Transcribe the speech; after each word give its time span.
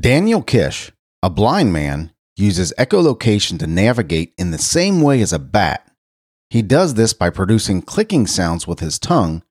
Daniel 0.00 0.42
Kish, 0.42 0.92
a 1.22 1.30
blind 1.30 1.72
man, 1.72 2.12
uses 2.36 2.74
echolocation 2.76 3.58
to 3.58 3.66
navigate 3.66 4.34
in 4.36 4.50
the 4.50 4.58
same 4.58 5.00
way 5.00 5.22
as 5.22 5.32
a 5.32 5.38
bat. 5.38 5.90
He 6.50 6.60
does 6.60 6.94
this 6.94 7.12
by 7.12 7.30
producing 7.30 7.82
clicking 7.82 8.26
sounds 8.26 8.66
with 8.66 8.80
his 8.80 8.98
tongue, 8.98 9.42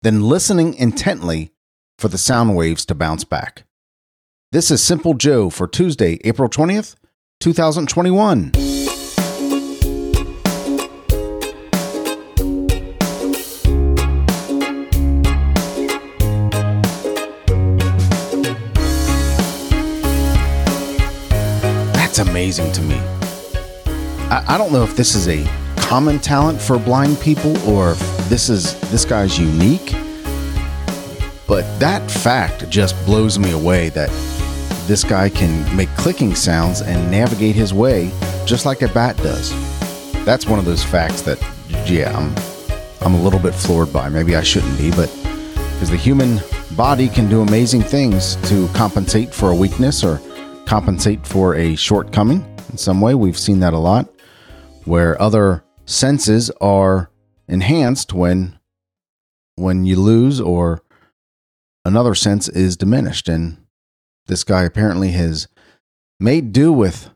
then 0.00 0.22
listening 0.22 0.74
intently 0.74 1.52
for 1.98 2.08
the 2.08 2.18
sound 2.18 2.56
waves 2.56 2.84
to 2.86 2.94
bounce 2.94 3.24
back. 3.24 3.64
This 4.50 4.70
is 4.70 4.82
Simple 4.82 5.14
Joe 5.14 5.50
for 5.50 5.68
Tuesday, 5.68 6.18
April 6.24 6.48
20th, 6.48 6.96
2021. 7.40 8.71
Amazing 22.58 22.72
to 22.72 22.82
me. 22.82 22.96
I, 24.30 24.44
I 24.48 24.58
don't 24.58 24.72
know 24.72 24.82
if 24.82 24.94
this 24.94 25.14
is 25.14 25.28
a 25.28 25.44
common 25.76 26.18
talent 26.18 26.60
for 26.60 26.78
blind 26.78 27.18
people 27.20 27.56
or 27.68 27.92
if 27.92 28.28
this 28.28 28.50
is 28.50 28.78
this 28.90 29.04
guy's 29.04 29.38
unique. 29.38 29.92
But 31.46 31.62
that 31.80 32.10
fact 32.10 32.68
just 32.68 32.94
blows 33.04 33.38
me 33.38 33.52
away 33.52 33.88
that 33.90 34.10
this 34.86 35.04
guy 35.04 35.28
can 35.28 35.76
make 35.76 35.88
clicking 35.96 36.34
sounds 36.34 36.82
and 36.82 37.10
navigate 37.10 37.54
his 37.54 37.72
way 37.72 38.10
just 38.44 38.66
like 38.66 38.82
a 38.82 38.88
bat 38.88 39.16
does. 39.18 39.50
That's 40.24 40.46
one 40.46 40.58
of 40.58 40.64
those 40.64 40.84
facts 40.84 41.22
that 41.22 41.40
yeah, 41.86 42.16
I'm 42.16 42.34
I'm 43.00 43.14
a 43.18 43.22
little 43.22 43.40
bit 43.40 43.54
floored 43.54 43.92
by. 43.92 44.08
Maybe 44.08 44.36
I 44.36 44.42
shouldn't 44.42 44.76
be, 44.76 44.90
but 44.90 45.10
because 45.72 45.90
the 45.90 45.96
human 45.96 46.40
body 46.76 47.08
can 47.08 47.28
do 47.28 47.40
amazing 47.40 47.82
things 47.82 48.36
to 48.48 48.68
compensate 48.68 49.32
for 49.32 49.50
a 49.50 49.54
weakness 49.54 50.04
or 50.04 50.20
compensate 50.66 51.26
for 51.26 51.54
a 51.54 51.76
shortcoming. 51.76 52.44
In 52.72 52.78
some 52.78 53.02
way. 53.02 53.14
We've 53.14 53.38
seen 53.38 53.60
that 53.60 53.74
a 53.74 53.78
lot 53.78 54.08
where 54.84 55.20
other 55.20 55.62
senses 55.84 56.50
are 56.60 57.10
enhanced 57.46 58.12
when 58.14 58.58
when 59.56 59.84
you 59.84 59.96
lose 59.96 60.40
or 60.40 60.82
another 61.84 62.14
sense 62.14 62.48
is 62.48 62.76
diminished. 62.76 63.28
And 63.28 63.58
this 64.26 64.42
guy 64.42 64.62
apparently 64.62 65.10
has 65.10 65.48
made 66.18 66.52
do 66.52 66.72
with 66.72 67.10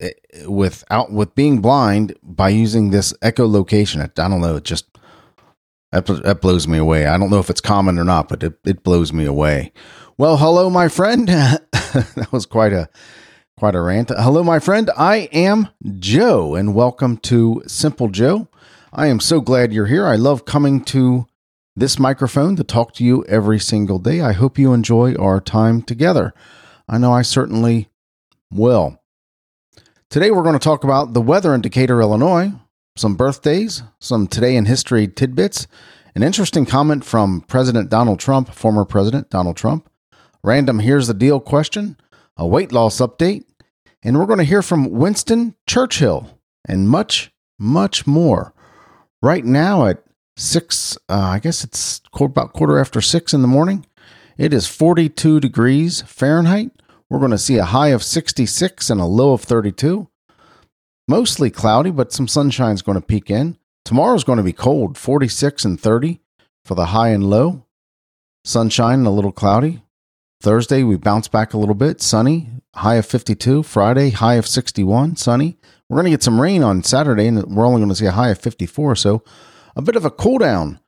eh, 0.00 0.12
without 0.48 1.12
with 1.12 1.34
being 1.34 1.60
blind 1.60 2.16
by 2.22 2.48
using 2.48 2.90
this 2.90 3.12
echolocation. 3.22 4.00
I 4.02 4.28
don't 4.28 4.40
know 4.40 4.56
it 4.56 4.64
just 4.64 4.86
that, 5.92 6.40
blows 6.40 6.66
me 6.66 6.78
away. 6.78 7.06
I 7.06 7.18
don't 7.18 7.30
know 7.30 7.38
if 7.38 7.50
it's 7.50 7.60
common 7.60 7.98
or 7.98 8.04
not 8.04 8.28
but 8.28 8.42
it, 8.42 8.58
it 8.64 8.82
blows 8.82 9.12
me 9.12 9.26
away 9.26 9.72
well 10.18 10.36
hello 10.36 10.70
my 10.70 10.88
friend 10.88 11.28
that 11.28 12.28
was 12.32 12.46
quite 12.46 12.72
a 12.72 12.88
quite 13.56 13.74
a 13.74 13.80
rant 13.80 14.10
hello 14.10 14.42
my 14.42 14.58
friend 14.58 14.90
i 14.96 15.28
am 15.32 15.68
joe 15.98 16.54
and 16.54 16.74
welcome 16.74 17.16
to 17.16 17.62
simple 17.66 18.08
joe 18.08 18.48
i 18.92 19.06
am 19.06 19.20
so 19.20 19.40
glad 19.40 19.72
you're 19.72 19.86
here 19.86 20.06
i 20.06 20.16
love 20.16 20.44
coming 20.44 20.82
to 20.82 21.26
this 21.76 21.98
microphone 21.98 22.56
to 22.56 22.64
talk 22.64 22.94
to 22.94 23.04
you 23.04 23.22
every 23.26 23.60
single 23.60 23.98
day. 23.98 24.22
I 24.22 24.32
hope 24.32 24.58
you 24.58 24.72
enjoy 24.72 25.14
our 25.16 25.40
time 25.40 25.82
together. 25.82 26.32
I 26.88 26.96
know 26.96 27.12
I 27.12 27.20
certainly 27.22 27.90
will. 28.50 28.98
Today 30.08 30.30
we're 30.30 30.42
going 30.42 30.58
to 30.58 30.64
talk 30.64 30.84
about 30.84 31.12
the 31.12 31.20
weather 31.20 31.54
in 31.54 31.60
Decatur, 31.60 32.00
Illinois, 32.00 32.52
some 32.96 33.14
birthdays, 33.14 33.82
some 34.00 34.26
today 34.26 34.56
in 34.56 34.64
history 34.64 35.06
tidbits, 35.06 35.66
an 36.14 36.22
interesting 36.22 36.64
comment 36.64 37.04
from 37.04 37.42
President 37.42 37.90
Donald 37.90 38.20
Trump, 38.20 38.54
former 38.54 38.86
President 38.86 39.28
Donald 39.28 39.58
Trump, 39.58 39.90
random 40.46 40.78
here's 40.78 41.08
the 41.08 41.14
deal 41.14 41.40
question, 41.40 41.96
a 42.36 42.46
weight 42.46 42.70
loss 42.70 42.98
update, 42.98 43.44
and 44.02 44.16
we're 44.16 44.26
going 44.26 44.38
to 44.38 44.44
hear 44.44 44.62
from 44.62 44.90
Winston 44.90 45.56
Churchill 45.66 46.38
and 46.66 46.88
much, 46.88 47.32
much 47.58 48.06
more. 48.06 48.54
Right 49.20 49.44
now 49.44 49.86
at 49.86 50.04
six, 50.36 50.96
uh, 51.08 51.14
I 51.14 51.40
guess 51.40 51.64
it's 51.64 52.00
about 52.18 52.52
quarter 52.52 52.78
after 52.78 53.00
six 53.00 53.34
in 53.34 53.42
the 53.42 53.48
morning. 53.48 53.86
It 54.38 54.52
is 54.52 54.68
42 54.68 55.40
degrees 55.40 56.02
Fahrenheit. 56.02 56.70
We're 57.10 57.18
going 57.18 57.30
to 57.32 57.38
see 57.38 57.56
a 57.56 57.64
high 57.64 57.88
of 57.88 58.04
66 58.04 58.88
and 58.88 59.00
a 59.00 59.04
low 59.04 59.32
of 59.32 59.42
32. 59.42 60.08
Mostly 61.08 61.50
cloudy, 61.50 61.90
but 61.90 62.12
some 62.12 62.28
sunshine 62.28 62.74
is 62.74 62.82
going 62.82 63.00
to 63.00 63.06
peek 63.06 63.30
in. 63.30 63.58
Tomorrow's 63.84 64.24
going 64.24 64.38
to 64.38 64.44
be 64.44 64.52
cold, 64.52 64.96
46 64.96 65.64
and 65.64 65.80
30 65.80 66.20
for 66.64 66.74
the 66.74 66.86
high 66.86 67.08
and 67.08 67.28
low. 67.28 67.64
Sunshine 68.44 69.00
and 69.00 69.06
a 69.08 69.10
little 69.10 69.32
cloudy. 69.32 69.82
Thursday, 70.40 70.82
we 70.82 70.96
bounce 70.96 71.28
back 71.28 71.54
a 71.54 71.58
little 71.58 71.74
bit, 71.74 72.00
sunny, 72.00 72.50
high 72.74 72.96
of 72.96 73.06
52. 73.06 73.62
Friday, 73.62 74.10
high 74.10 74.34
of 74.34 74.46
61, 74.46 75.16
sunny. 75.16 75.56
We're 75.88 75.96
going 75.96 76.04
to 76.06 76.10
get 76.10 76.22
some 76.22 76.40
rain 76.40 76.62
on 76.62 76.82
Saturday, 76.82 77.26
and 77.26 77.42
we're 77.44 77.66
only 77.66 77.80
going 77.80 77.88
to 77.88 77.94
see 77.94 78.06
a 78.06 78.12
high 78.12 78.30
of 78.30 78.38
54. 78.38 78.96
So 78.96 79.22
a 79.74 79.82
bit 79.82 79.96
of 79.96 80.04
a 80.04 80.10
cool 80.10 80.38
down 80.38 80.80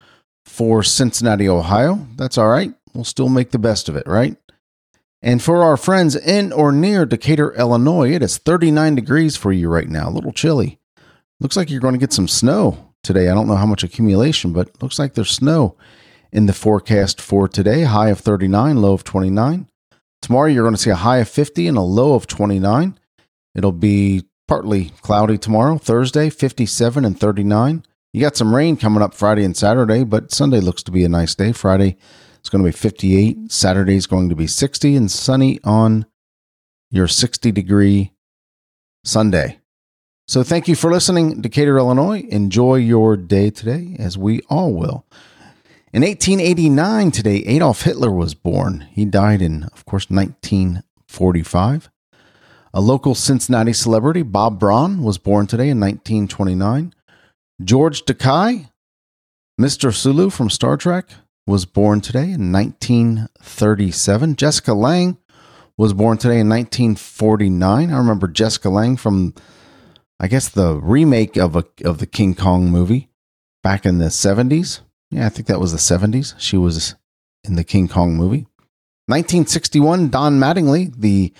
for 0.44 0.82
Cincinnati, 0.82 1.48
Ohio. 1.48 2.06
That's 2.16 2.38
all 2.38 2.48
right. 2.48 2.72
We'll 2.94 3.04
still 3.04 3.28
make 3.28 3.50
the 3.50 3.58
best 3.58 3.88
of 3.88 3.96
it, 3.96 4.06
right? 4.06 4.36
And 5.22 5.42
for 5.42 5.62
our 5.62 5.76
friends 5.76 6.14
in 6.14 6.52
or 6.52 6.72
near 6.72 7.04
Decatur, 7.04 7.52
Illinois, 7.54 8.12
it 8.12 8.22
is 8.22 8.38
39 8.38 8.94
degrees 8.94 9.36
for 9.36 9.52
you 9.52 9.68
right 9.68 9.88
now. 9.88 10.08
A 10.08 10.10
little 10.10 10.32
chilly. 10.32 10.78
Looks 11.40 11.56
like 11.56 11.70
you're 11.70 11.80
going 11.80 11.94
to 11.94 11.98
get 11.98 12.12
some 12.12 12.28
snow 12.28 12.92
today. 13.02 13.28
I 13.28 13.34
don't 13.34 13.46
know 13.46 13.56
how 13.56 13.66
much 13.66 13.82
accumulation, 13.82 14.52
but 14.52 14.80
looks 14.82 14.98
like 14.98 15.14
there's 15.14 15.30
snow 15.30 15.76
in 16.32 16.46
the 16.46 16.52
forecast 16.52 17.20
for 17.20 17.48
today. 17.48 17.82
High 17.82 18.10
of 18.10 18.20
39, 18.20 18.80
low 18.80 18.92
of 18.92 19.04
29. 19.04 19.68
Tomorrow, 20.20 20.48
you're 20.48 20.64
going 20.64 20.74
to 20.74 20.80
see 20.80 20.90
a 20.90 20.96
high 20.96 21.18
of 21.18 21.28
50 21.28 21.68
and 21.68 21.78
a 21.78 21.82
low 21.82 22.14
of 22.14 22.26
29. 22.26 22.98
It'll 23.54 23.72
be 23.72 24.24
partly 24.46 24.90
cloudy 25.02 25.38
tomorrow. 25.38 25.78
Thursday, 25.78 26.30
57 26.30 27.04
and 27.04 27.18
39. 27.18 27.84
You 28.12 28.20
got 28.20 28.36
some 28.36 28.54
rain 28.54 28.76
coming 28.76 29.02
up 29.02 29.14
Friday 29.14 29.44
and 29.44 29.56
Saturday, 29.56 30.04
but 30.04 30.32
Sunday 30.32 30.60
looks 30.60 30.82
to 30.84 30.90
be 30.90 31.04
a 31.04 31.08
nice 31.08 31.34
day. 31.34 31.52
Friday 31.52 31.96
it's 32.40 32.48
going 32.48 32.64
to 32.64 32.68
be 32.68 32.76
58, 32.76 33.52
Saturday 33.52 33.96
is 33.96 34.06
going 34.06 34.28
to 34.28 34.34
be 34.34 34.46
60 34.46 34.96
and 34.96 35.10
sunny 35.10 35.60
on 35.64 36.06
your 36.90 37.06
60 37.06 37.52
degree 37.52 38.12
Sunday. 39.04 39.58
So 40.26 40.42
thank 40.42 40.68
you 40.68 40.74
for 40.74 40.90
listening, 40.90 41.40
Decatur, 41.40 41.78
Illinois. 41.78 42.20
Enjoy 42.28 42.76
your 42.76 43.16
day 43.16 43.50
today, 43.50 43.96
as 43.98 44.16
we 44.16 44.40
all 44.48 44.72
will. 44.72 45.06
In 45.90 46.02
1889, 46.02 47.10
today, 47.12 47.36
Adolf 47.46 47.82
Hitler 47.82 48.10
was 48.10 48.34
born. 48.34 48.86
He 48.92 49.06
died 49.06 49.40
in, 49.40 49.64
of 49.72 49.86
course, 49.86 50.10
1945. 50.10 51.88
A 52.74 52.80
local 52.82 53.14
Cincinnati 53.14 53.72
celebrity, 53.72 54.20
Bob 54.20 54.60
Braun, 54.60 55.02
was 55.02 55.16
born 55.16 55.46
today 55.46 55.70
in 55.70 55.80
1929. 55.80 56.92
George 57.64 58.04
Takei, 58.04 58.68
Mr. 59.58 59.94
Sulu 59.94 60.28
from 60.28 60.50
Star 60.50 60.76
Trek, 60.76 61.08
was 61.46 61.64
born 61.64 62.02
today 62.02 62.32
in 62.32 62.52
1937. 62.52 64.36
Jessica 64.36 64.74
Lange 64.74 65.16
was 65.78 65.94
born 65.94 66.18
today 66.18 66.40
in 66.40 66.50
1949. 66.50 67.90
I 67.90 67.96
remember 67.96 68.28
Jessica 68.28 68.68
Lange 68.68 68.98
from, 68.98 69.32
I 70.20 70.28
guess, 70.28 70.50
the 70.50 70.74
remake 70.74 71.38
of 71.38 71.56
a, 71.56 71.64
of 71.82 71.96
the 71.96 72.06
King 72.06 72.34
Kong 72.34 72.70
movie 72.70 73.08
back 73.62 73.86
in 73.86 73.96
the 73.96 74.08
70s. 74.08 74.80
Yeah, 75.10 75.26
I 75.26 75.28
think 75.28 75.48
that 75.48 75.60
was 75.60 75.72
the 75.72 75.78
70s. 75.78 76.34
She 76.38 76.56
was 76.56 76.94
in 77.44 77.54
the 77.54 77.64
King 77.64 77.88
Kong 77.88 78.14
movie. 78.14 78.46
1961, 79.06 80.10
Don 80.10 80.38
Mattingly, 80.38 80.92
the 80.94 81.32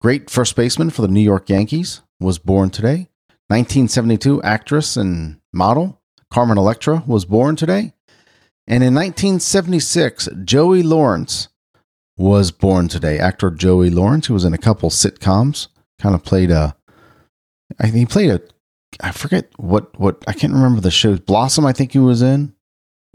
great 0.00 0.30
first 0.30 0.54
baseman 0.54 0.90
for 0.90 1.02
the 1.02 1.08
New 1.08 1.20
York 1.20 1.48
Yankees, 1.48 2.02
was 2.20 2.38
born 2.38 2.70
today. 2.70 3.08
1972, 3.48 4.42
actress 4.42 4.96
and 4.96 5.40
model, 5.52 6.00
Carmen 6.30 6.58
Electra, 6.58 7.02
was 7.06 7.24
born 7.24 7.56
today. 7.56 7.94
And 8.66 8.84
in 8.84 8.94
1976, 8.94 10.28
Joey 10.44 10.82
Lawrence 10.82 11.48
was 12.18 12.50
born 12.50 12.88
today. 12.88 13.18
Actor 13.18 13.52
Joey 13.52 13.90
Lawrence, 13.90 14.26
who 14.26 14.34
was 14.34 14.44
in 14.44 14.52
a 14.52 14.58
couple 14.58 14.90
sitcoms, 14.90 15.68
kind 15.98 16.14
of 16.14 16.22
played 16.22 16.50
a. 16.50 16.76
I 17.78 17.84
think 17.84 17.96
he 17.96 18.06
played 18.06 18.30
a. 18.30 18.40
I 19.00 19.12
forget 19.12 19.50
what 19.56 19.98
what 19.98 20.22
I 20.26 20.32
can't 20.34 20.52
remember 20.52 20.80
the 20.80 20.90
show. 20.90 21.16
Blossom, 21.16 21.64
I 21.64 21.72
think 21.72 21.92
he 21.92 21.98
was 21.98 22.20
in. 22.20 22.54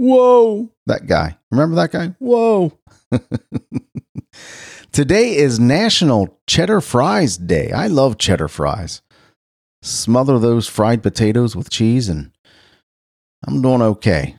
Whoa, 0.03 0.69
that 0.85 1.07
guy. 1.07 1.37
Remember 1.49 1.77
that 1.77 1.93
guy? 1.93 2.13
Whoa. 2.19 2.77
Today 4.91 5.37
is 5.37 5.61
National 5.61 6.37
Cheddar 6.45 6.81
Fries 6.81 7.37
Day. 7.37 7.71
I 7.71 7.87
love 7.87 8.17
cheddar 8.17 8.49
fries 8.49 9.01
smother 9.81 10.39
those 10.39 10.67
fried 10.67 11.03
potatoes 11.03 11.55
with 11.55 11.69
cheese, 11.69 12.09
and 12.09 12.31
I'm 13.47 13.61
doing 13.61 13.81
okay. 13.81 14.37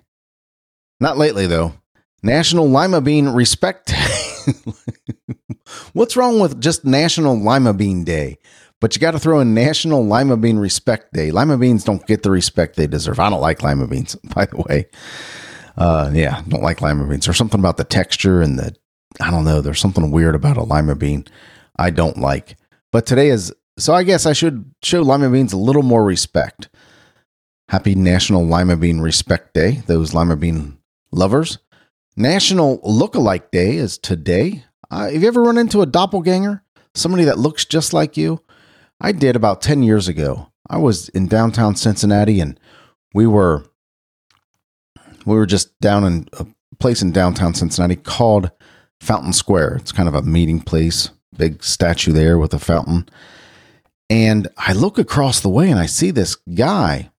Not 1.00 1.18
lately, 1.18 1.46
though. 1.46 1.74
National 2.22 2.68
Lima 2.68 3.00
Bean 3.00 3.28
Respect 3.28 3.88
Day. 3.88 4.52
What's 5.92 6.16
wrong 6.16 6.40
with 6.40 6.60
just 6.60 6.84
National 6.84 7.38
Lima 7.38 7.72
Bean 7.74 8.04
Day? 8.04 8.38
But 8.80 8.94
you 8.94 9.00
got 9.00 9.12
to 9.12 9.18
throw 9.18 9.40
in 9.40 9.54
National 9.54 10.04
Lima 10.04 10.36
Bean 10.36 10.58
Respect 10.58 11.12
Day. 11.12 11.30
Lima 11.30 11.56
beans 11.56 11.84
don't 11.84 12.06
get 12.06 12.22
the 12.22 12.30
respect 12.30 12.76
they 12.76 12.86
deserve. 12.86 13.18
I 13.18 13.30
don't 13.30 13.40
like 13.40 13.62
lima 13.62 13.86
beans, 13.86 14.14
by 14.34 14.46
the 14.46 14.56
way. 14.56 14.86
Uh, 15.76 16.10
yeah, 16.12 16.42
don't 16.48 16.62
like 16.62 16.80
lima 16.80 17.06
beans. 17.06 17.24
There's 17.26 17.36
something 17.36 17.60
about 17.60 17.76
the 17.76 17.84
texture 17.84 18.40
and 18.40 18.58
the 18.58 18.74
I 19.20 19.30
don't 19.30 19.44
know. 19.44 19.60
There's 19.60 19.80
something 19.80 20.10
weird 20.10 20.34
about 20.34 20.56
a 20.56 20.62
lima 20.62 20.94
bean 20.94 21.26
I 21.76 21.90
don't 21.90 22.18
like. 22.18 22.56
But 22.92 23.06
today 23.06 23.28
is 23.28 23.52
so 23.78 23.92
I 23.92 24.04
guess 24.04 24.26
I 24.26 24.32
should 24.32 24.72
show 24.82 25.02
lima 25.02 25.30
beans 25.30 25.52
a 25.52 25.58
little 25.58 25.82
more 25.82 26.04
respect. 26.04 26.68
Happy 27.68 27.94
National 27.94 28.44
Lima 28.44 28.76
Bean 28.76 29.00
Respect 29.00 29.54
Day, 29.54 29.82
those 29.86 30.12
lima 30.12 30.36
bean 30.36 30.78
lovers. 31.10 31.58
National 32.16 32.78
Lookalike 32.80 33.50
Day 33.50 33.76
is 33.76 33.98
today. 33.98 34.64
Uh, 34.90 35.10
have 35.10 35.22
you 35.22 35.26
ever 35.26 35.42
run 35.42 35.58
into 35.58 35.80
a 35.80 35.86
doppelganger? 35.86 36.62
Somebody 36.94 37.24
that 37.24 37.38
looks 37.38 37.64
just 37.64 37.92
like 37.92 38.16
you? 38.16 38.40
I 39.00 39.12
did 39.12 39.34
about 39.34 39.62
10 39.62 39.82
years 39.82 40.06
ago. 40.06 40.52
I 40.68 40.76
was 40.76 41.08
in 41.10 41.26
downtown 41.26 41.74
Cincinnati 41.74 42.38
and 42.40 42.60
we 43.12 43.26
were 43.26 43.64
we 45.26 45.36
were 45.36 45.46
just 45.46 45.78
down 45.80 46.04
in 46.04 46.28
a 46.34 46.46
place 46.78 47.02
in 47.02 47.12
downtown 47.12 47.54
Cincinnati 47.54 47.96
called 47.96 48.50
Fountain 49.00 49.32
Square. 49.32 49.76
It's 49.76 49.92
kind 49.92 50.08
of 50.08 50.14
a 50.14 50.22
meeting 50.22 50.60
place, 50.60 51.10
big 51.36 51.62
statue 51.62 52.12
there 52.12 52.38
with 52.38 52.54
a 52.54 52.58
fountain. 52.58 53.08
And 54.10 54.48
I 54.56 54.72
look 54.72 54.98
across 54.98 55.40
the 55.40 55.48
way 55.48 55.70
and 55.70 55.78
I 55.78 55.86
see 55.86 56.10
this 56.10 56.36
guy. 56.36 57.10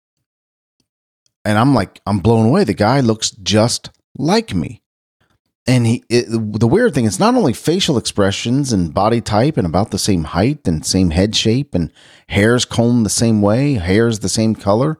And 1.43 1.57
I'm 1.57 1.73
like, 1.73 2.01
I'm 2.05 2.19
blown 2.19 2.47
away. 2.47 2.63
The 2.63 2.73
guy 2.73 2.99
looks 3.01 3.31
just 3.31 3.91
like 4.17 4.53
me. 4.53 4.81
And 5.67 5.87
he, 5.87 6.03
it, 6.09 6.25
the 6.29 6.67
weird 6.67 6.93
thing 6.93 7.05
is 7.05 7.19
not 7.19 7.33
only 7.33 7.53
facial 7.53 7.97
expressions 7.97 8.71
and 8.71 8.93
body 8.93 9.19
type 9.19 9.57
and 9.57 9.65
about 9.65 9.89
the 9.89 9.97
same 9.97 10.25
height 10.25 10.67
and 10.67 10.85
same 10.85 11.09
head 11.09 11.35
shape 11.35 11.73
and 11.73 11.91
hair's 12.29 12.65
combed 12.65 13.05
the 13.05 13.09
same 13.09 13.41
way, 13.41 13.73
hair's 13.73 14.19
the 14.19 14.29
same 14.29 14.53
color, 14.53 14.99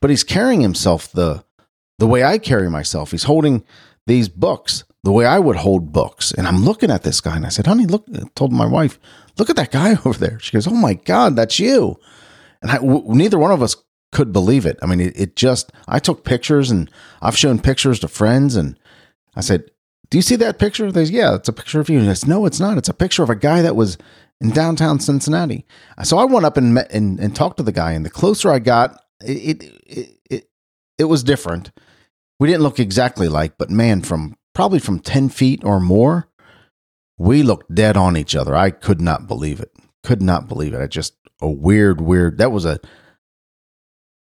but 0.00 0.08
he's 0.08 0.24
carrying 0.24 0.62
himself 0.62 1.12
the 1.12 1.44
the 1.98 2.06
way 2.06 2.24
I 2.24 2.38
carry 2.38 2.70
myself. 2.70 3.10
He's 3.10 3.24
holding 3.24 3.64
these 4.06 4.28
books 4.28 4.84
the 5.04 5.12
way 5.12 5.26
I 5.26 5.38
would 5.38 5.56
hold 5.56 5.92
books. 5.92 6.32
And 6.32 6.46
I'm 6.46 6.64
looking 6.64 6.90
at 6.90 7.02
this 7.02 7.20
guy 7.20 7.36
and 7.36 7.46
I 7.46 7.50
said, 7.50 7.66
honey, 7.66 7.86
look, 7.86 8.04
I 8.14 8.22
told 8.34 8.52
my 8.52 8.66
wife, 8.66 8.98
look 9.38 9.50
at 9.50 9.56
that 9.56 9.70
guy 9.70 9.92
over 10.04 10.18
there. 10.18 10.38
She 10.40 10.52
goes, 10.52 10.66
oh 10.66 10.72
my 10.72 10.94
God, 10.94 11.36
that's 11.36 11.58
you. 11.58 11.96
And 12.62 12.70
I, 12.70 12.76
w- 12.76 13.04
neither 13.14 13.38
one 13.38 13.52
of 13.52 13.62
us 13.62 13.76
could 14.10 14.32
believe 14.32 14.66
it. 14.66 14.78
I 14.82 14.86
mean, 14.86 15.00
it, 15.00 15.18
it 15.18 15.36
just, 15.36 15.70
I 15.86 15.98
took 15.98 16.24
pictures 16.24 16.70
and 16.70 16.90
I've 17.20 17.36
shown 17.36 17.60
pictures 17.60 18.00
to 18.00 18.08
friends 18.08 18.56
and 18.56 18.78
I 19.36 19.40
said, 19.40 19.70
do 20.10 20.18
you 20.18 20.22
see 20.22 20.36
that 20.36 20.58
picture? 20.58 20.90
They 20.90 21.04
said, 21.04 21.14
yeah, 21.14 21.34
it's 21.34 21.48
a 21.48 21.52
picture 21.52 21.80
of 21.80 21.88
you. 21.90 21.98
And 21.98 22.08
I 22.08 22.14
said, 22.14 22.28
no, 22.28 22.46
it's 22.46 22.60
not. 22.60 22.78
It's 22.78 22.88
a 22.88 22.94
picture 22.94 23.22
of 23.22 23.30
a 23.30 23.36
guy 23.36 23.62
that 23.62 23.76
was 23.76 23.98
in 24.40 24.50
downtown 24.50 25.00
Cincinnati. 25.00 25.66
So 26.02 26.16
I 26.18 26.24
went 26.24 26.46
up 26.46 26.56
and 26.56 26.74
met 26.74 26.90
and, 26.90 27.20
and 27.20 27.36
talked 27.36 27.58
to 27.58 27.62
the 27.62 27.72
guy. 27.72 27.92
And 27.92 28.06
the 28.06 28.10
closer 28.10 28.50
I 28.50 28.58
got, 28.58 29.04
it, 29.20 29.62
it, 29.62 29.82
it, 29.86 30.17
it 30.98 31.04
was 31.04 31.22
different 31.22 31.70
we 32.38 32.48
didn't 32.48 32.62
look 32.62 32.78
exactly 32.78 33.28
like, 33.28 33.58
but 33.58 33.70
man, 33.70 34.02
from 34.02 34.36
probably 34.54 34.78
from 34.78 35.00
10 35.00 35.28
feet 35.28 35.64
or 35.64 35.80
more, 35.80 36.28
we 37.18 37.42
looked 37.42 37.74
dead 37.74 37.96
on 37.96 38.16
each 38.16 38.36
other. 38.36 38.54
I 38.54 38.70
could 38.70 39.00
not 39.00 39.26
believe 39.26 39.60
it. 39.60 39.72
Could 40.04 40.22
not 40.22 40.48
believe 40.48 40.72
it. 40.72 40.80
I 40.80 40.86
just, 40.86 41.16
a 41.40 41.50
weird, 41.50 42.00
weird, 42.00 42.38
that 42.38 42.52
was 42.52 42.64
a 42.64 42.80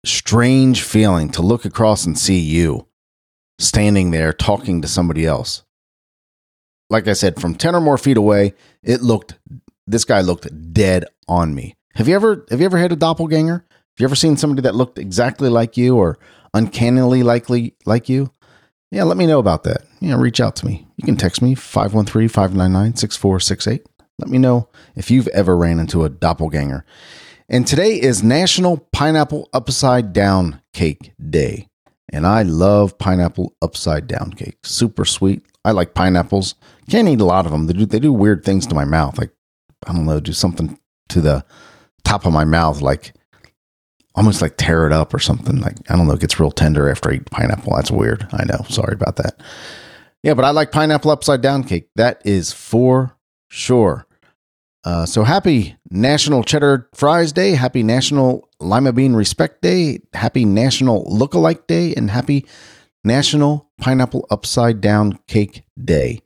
strange 0.05 0.83
feeling 0.83 1.29
to 1.31 1.43
look 1.43 1.65
across 1.65 2.07
and 2.07 2.19
see 2.19 2.39
you 2.39 2.87
standing 3.59 4.11
there 4.11 4.33
talking 4.33 4.81
to 4.83 4.89
somebody 4.89 5.27
else. 5.27 5.63
Like 6.89 7.09
I 7.09 7.15
said, 7.15 7.41
from 7.41 7.55
10 7.55 7.75
or 7.75 7.81
more 7.81 7.99
feet 7.99 8.17
away, 8.17 8.55
it 8.83 9.03
looked, 9.03 9.39
this 9.87 10.05
guy 10.05 10.21
looked 10.21 10.73
dead 10.73 11.05
on 11.29 11.55
me. 11.55 11.75
Have 11.97 12.09
you 12.09 12.15
ever, 12.15 12.47
have 12.51 12.61
you 12.61 12.67
ever 12.67 12.79
had 12.79 12.93
a 12.93 12.97
doppelganger? 12.97 13.65
Have 13.65 14.01
you 14.01 14.05
ever 14.05 14.15
seen 14.15 14.37
somebody 14.37 14.63
that 14.63 14.75
looked 14.75 14.99
exactly 14.99 15.49
like 15.49 15.77
you 15.77 15.97
or 15.97 16.19
uncannily 16.57 17.23
likely 17.23 17.75
like 17.85 18.09
you? 18.09 18.31
Yeah, 18.91 19.05
let 19.05 19.17
me 19.17 19.27
know 19.27 19.39
about 19.39 19.65
that. 19.65 19.83
You 20.01 20.11
know, 20.11 20.19
reach 20.19 20.41
out 20.41 20.57
to 20.57 20.67
me. 20.67 20.87
You 20.97 21.05
can 21.05 21.17
text 21.17 21.43
me 21.43 21.55
513 21.55 22.29
599 22.29 22.97
6468. 22.97 23.87
Let 24.19 24.29
me 24.29 24.39
know 24.39 24.69
if 24.95 25.11
you've 25.11 25.29
ever 25.29 25.57
ran 25.57 25.79
into 25.79 26.05
a 26.05 26.09
doppelganger. 26.09 26.85
And 27.49 27.67
today 27.67 28.01
is 28.01 28.23
National 28.23 28.79
Pineapple 28.93 29.49
Upside 29.53 30.13
Down 30.13 30.61
Cake 30.73 31.13
Day. 31.31 31.69
And 32.13 32.27
I 32.27 32.43
love 32.43 32.99
pineapple 32.99 33.55
upside 33.61 34.07
down 34.07 34.33
cake. 34.33 34.59
Super 34.63 35.05
sweet. 35.05 35.45
I 35.65 35.73
like 35.73 35.95
pineapples. 35.95 36.55
Can't 36.89 37.09
eat 37.09 37.21
a 37.21 37.25
lot 37.25 37.47
of 37.47 37.53
them. 37.53 37.67
They 37.67 37.73
do, 37.73 37.85
they 37.85 37.99
do 37.99 38.13
weird 38.13 38.45
things 38.45 38.67
to 38.69 38.75
my 38.75 38.85
mouth. 38.85 39.19
Like, 39.19 39.33
I 39.87 39.93
don't 39.93 40.07
know, 40.07 40.21
do 40.21 40.33
something 40.33 40.79
to 41.09 41.21
the 41.21 41.45
top 42.05 42.25
of 42.25 42.33
my 42.33 42.45
mouth, 42.45 42.81
like 42.81 43.13
almost 44.17 44.43
like 44.43 44.57
tear 44.57 44.87
it 44.87 44.93
up 44.93 45.15
or 45.15 45.19
something. 45.19 45.61
Like 45.61 45.77
I 45.89 45.97
don't 45.97 46.07
know, 46.07 46.15
it 46.15 46.21
gets 46.21 46.41
real 46.41 46.51
tender 46.51 46.91
after 46.91 47.11
I 47.11 47.15
eat 47.15 47.31
pineapple. 47.31 47.75
That's 47.77 47.91
weird. 47.91 48.27
I 48.33 48.45
know. 48.45 48.65
Sorry 48.69 48.95
about 48.95 49.17
that. 49.17 49.41
Yeah, 50.23 50.35
but 50.35 50.45
I 50.45 50.51
like 50.51 50.73
pineapple 50.73 51.11
upside 51.11 51.43
down 51.43 51.63
cake. 51.65 51.89
That 51.95 52.21
is 52.25 52.53
for 52.53 53.17
sure. 53.49 54.07
Uh, 54.85 55.05
so 55.05 55.25
happy 55.25 55.77
National 55.91 56.45
Cheddar 56.45 56.89
Fries 56.95 57.33
Day, 57.33 57.53
happy 57.53 57.83
National 57.83 58.49
Lima 58.61 58.93
Bean 58.93 59.15
Respect 59.15 59.61
Day, 59.61 60.01
happy 60.15 60.45
National 60.45 61.05
Lookalike 61.07 61.67
Day, 61.67 61.93
and 61.95 62.11
happy 62.11 62.47
National 63.03 63.69
Pineapple 63.79 64.27
Upside 64.31 64.81
Down 64.81 65.19
Cake 65.27 65.65
Day. 65.83 66.23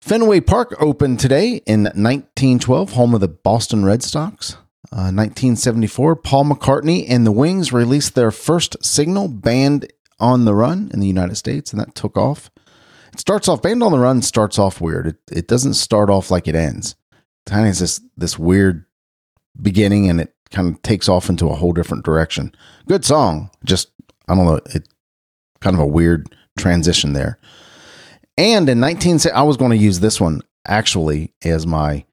Fenway 0.00 0.40
Park 0.40 0.74
opened 0.80 1.20
today 1.20 1.62
in 1.64 1.84
1912, 1.84 2.92
home 2.92 3.14
of 3.14 3.20
the 3.20 3.28
Boston 3.28 3.84
Red 3.84 4.02
Sox. 4.02 4.56
1974, 4.90 6.12
uh, 6.12 6.14
Paul 6.16 6.44
McCartney 6.44 7.06
and 7.08 7.26
the 7.26 7.32
Wings 7.32 7.72
released 7.72 8.14
their 8.14 8.30
first 8.30 8.84
single, 8.84 9.28
Band 9.28 9.90
on 10.18 10.44
the 10.44 10.54
Run, 10.54 10.90
in 10.92 11.00
the 11.00 11.06
United 11.06 11.36
States, 11.36 11.72
and 11.72 11.80
that 11.80 11.94
took 11.94 12.16
off. 12.16 12.50
It 13.12 13.20
starts 13.20 13.48
off, 13.48 13.62
Band 13.62 13.82
on 13.82 13.92
the 13.92 13.98
Run 13.98 14.22
starts 14.22 14.58
off 14.58 14.80
weird. 14.80 15.06
It, 15.06 15.16
it 15.30 15.48
doesn't 15.48 15.74
start 15.74 16.10
off 16.10 16.30
like 16.30 16.48
it 16.48 16.54
ends. 16.54 16.96
It 17.12 17.50
kind 17.50 17.62
of 17.62 17.68
has 17.68 17.78
this, 17.78 18.00
this 18.16 18.38
weird 18.38 18.84
beginning 19.60 20.08
and 20.08 20.20
it 20.20 20.34
kind 20.50 20.74
of 20.74 20.80
takes 20.82 21.08
off 21.08 21.28
into 21.28 21.48
a 21.48 21.54
whole 21.54 21.72
different 21.72 22.04
direction. 22.04 22.54
Good 22.86 23.04
song, 23.04 23.50
just, 23.64 23.90
I 24.28 24.34
don't 24.34 24.46
know, 24.46 24.60
it 24.66 24.88
kind 25.60 25.74
of 25.74 25.80
a 25.80 25.86
weird 25.86 26.34
transition 26.58 27.12
there. 27.12 27.38
And 28.38 28.68
in 28.68 28.80
19, 28.80 29.20
I 29.34 29.42
was 29.42 29.56
going 29.56 29.70
to 29.70 29.76
use 29.76 30.00
this 30.00 30.20
one 30.20 30.42
actually 30.66 31.34
as 31.44 31.66
my 31.66 32.04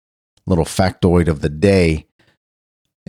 little 0.45 0.65
factoid 0.65 1.27
of 1.27 1.41
the 1.41 1.49
day 1.49 2.07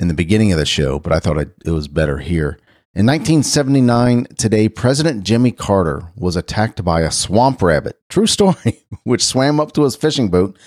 in 0.01 0.09
the 0.09 0.15
beginning 0.15 0.51
of 0.51 0.59
the 0.59 0.65
show, 0.65 0.99
but 0.99 1.13
I 1.13 1.21
thought 1.21 1.37
it 1.39 1.71
was 1.71 1.87
better 1.87 2.19
here. 2.19 2.59
In 2.95 3.07
1979, 3.07 4.27
today, 4.39 4.69
President 4.69 5.23
Jimmy 5.23 5.53
Carter 5.53 6.03
was 6.17 6.37
attacked 6.37 6.83
by 6.83 7.03
a 7.03 7.11
swamp 7.11 7.61
rabbit, 7.63 8.01
true 8.09 8.27
story, 8.27 8.83
which 9.05 9.25
swam 9.25 9.61
up 9.61 9.73
to 9.75 9.85
his 9.85 9.95
fishing 9.95 10.29
boat 10.29 10.59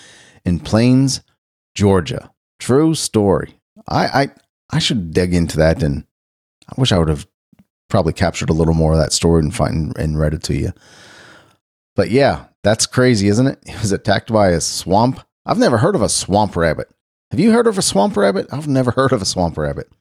in 0.45 0.59
Plains, 0.59 1.21
Georgia. 1.73 2.31
True 2.59 2.93
story. 2.93 3.59
I, 3.87 4.05
I, 4.05 4.31
I 4.69 4.79
should 4.79 5.11
dig 5.11 5.33
into 5.33 5.57
that, 5.57 5.81
and 5.81 6.05
I 6.69 6.79
wish 6.79 6.91
I 6.91 6.99
would 6.99 7.09
have 7.09 7.27
probably 7.89 8.13
captured 8.13 8.51
a 8.51 8.53
little 8.53 8.75
more 8.75 8.93
of 8.93 8.99
that 8.99 9.13
story 9.13 9.41
and 9.41 9.53
find 9.53 9.97
and 9.97 10.17
read 10.17 10.35
it 10.35 10.43
to 10.43 10.55
you. 10.55 10.73
But 11.95 12.11
yeah, 12.11 12.45
that's 12.63 12.85
crazy, 12.85 13.27
isn't 13.27 13.47
it? 13.47 13.59
He 13.67 13.73
was 13.73 13.91
attacked 13.91 14.31
by 14.31 14.49
a 14.49 14.61
swamp. 14.61 15.19
I've 15.45 15.57
never 15.57 15.79
heard 15.79 15.95
of 15.95 16.03
a 16.03 16.09
swamp 16.09 16.55
rabbit. 16.55 16.87
Have 17.33 17.39
you 17.39 17.51
heard 17.51 17.65
of 17.65 17.79
a 17.79 17.81
swamp 17.81 18.15
rabbit? 18.15 18.45
I've 18.51 18.67
never 18.67 18.91
heard 18.91 19.11
of 19.11 19.19
a 19.19 19.25
swamp 19.25 19.57
rabbit. 19.57 19.91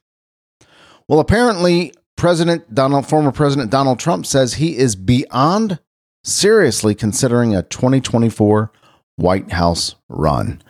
Well, 1.07 1.19
apparently, 1.19 1.91
President 2.15 2.75
Donald, 2.75 3.09
former 3.09 3.31
President 3.31 3.71
Donald 3.71 3.97
Trump 3.97 4.27
says 4.27 4.53
he 4.53 4.77
is 4.77 4.95
beyond 4.95 5.79
seriously 6.23 6.93
considering 6.93 7.55
a 7.55 7.63
2024 7.63 8.71
White 9.15 9.51
House 9.51 9.95
run. 10.09 10.61